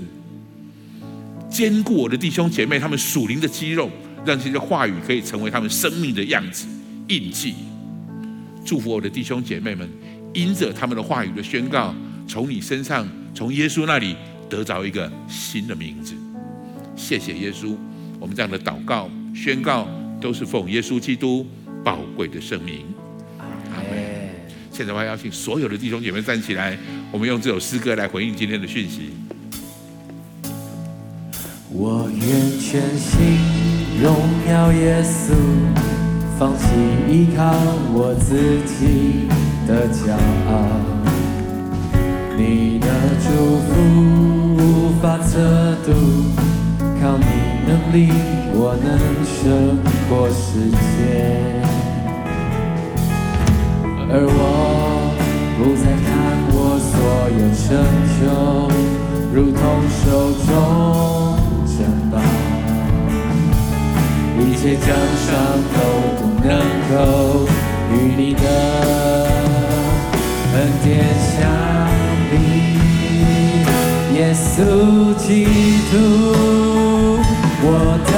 [1.52, 3.92] 坚固我的弟兄姐妹他们属灵的肌肉，
[4.26, 6.66] 让这些话语可以成为他们生命的样子
[7.10, 7.54] 印记。
[8.66, 9.88] 祝福我的弟兄姐妹们，
[10.34, 11.94] 因着他们的话语的宣告。
[12.26, 14.16] 从你身上，从耶稣那里
[14.50, 16.14] 得着一个新的名字。
[16.96, 17.76] 谢谢耶稣，
[18.20, 19.88] 我们这样的祷告、宣告
[20.22, 21.46] 都是奉耶稣基督
[21.84, 22.86] 宝贵的圣名。
[23.40, 24.24] 阿门。
[24.72, 26.78] 现在我要邀请所有的弟兄姐妹站起来，
[27.12, 29.12] 我们用这首诗歌来回应今天的讯息。
[31.70, 33.20] 我愿全心
[34.02, 34.16] 荣
[34.48, 35.34] 耀耶稣，
[36.38, 36.66] 放弃
[37.10, 37.52] 依靠
[37.92, 39.28] 我自己
[39.68, 40.14] 的骄
[40.52, 40.93] 傲。
[42.36, 42.88] 你的
[43.22, 43.28] 祝
[43.60, 43.72] 福
[44.58, 45.38] 无法测
[45.86, 45.92] 度，
[47.00, 47.26] 靠你
[47.68, 47.98] 能力，
[48.54, 48.88] 我能
[49.26, 49.42] 胜
[50.10, 50.76] 过世界。
[54.10, 54.38] 而我
[55.58, 56.12] 不再看
[56.52, 56.92] 我所
[57.40, 57.66] 有成
[58.20, 58.22] 就，
[59.34, 60.04] 如同手
[60.46, 60.48] 中
[61.66, 61.76] 珍
[62.12, 62.14] 宝，
[64.40, 64.86] 一切奖
[65.26, 65.30] 赏
[74.56, 74.62] 稣
[75.16, 75.46] 基
[75.90, 75.98] 督，
[77.64, 78.14] 我的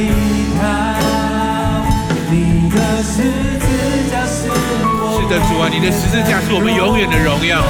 [0.00, 0.08] 依
[0.56, 0.64] 靠，
[2.30, 2.32] 你
[2.70, 3.20] 的十
[3.60, 3.66] 字
[4.10, 5.20] 架是我。
[5.20, 7.60] 是的，主啊，你的十字架是我们永远的荣耀。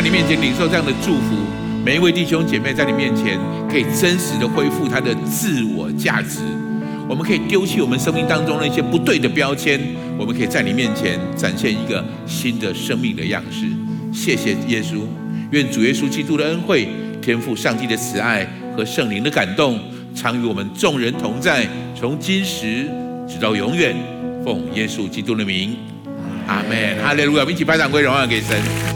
[0.00, 1.36] 在你面前领受这样的祝福，
[1.84, 3.38] 每一位弟兄姐妹在你面前
[3.70, 6.38] 可以真实的恢复他的自我价值。
[7.06, 9.78] 我们可以丢弃我们生命当中那些不对的标签，
[10.16, 13.66] 我们可以在你面前展现一个新的生命的样式。
[14.10, 15.02] 谢谢耶稣，
[15.50, 16.88] 愿主耶稣基督的恩惠、
[17.20, 19.78] 天赋上帝的慈爱和圣灵的感动，
[20.14, 22.88] 常与我们众人同在，从今时
[23.28, 23.94] 直到永远。
[24.42, 25.76] 奉耶稣基督的名，
[26.46, 27.04] 阿门。
[27.04, 27.40] 哈利路亚！
[27.40, 28.89] 我们一起拍掌归荣耀给神。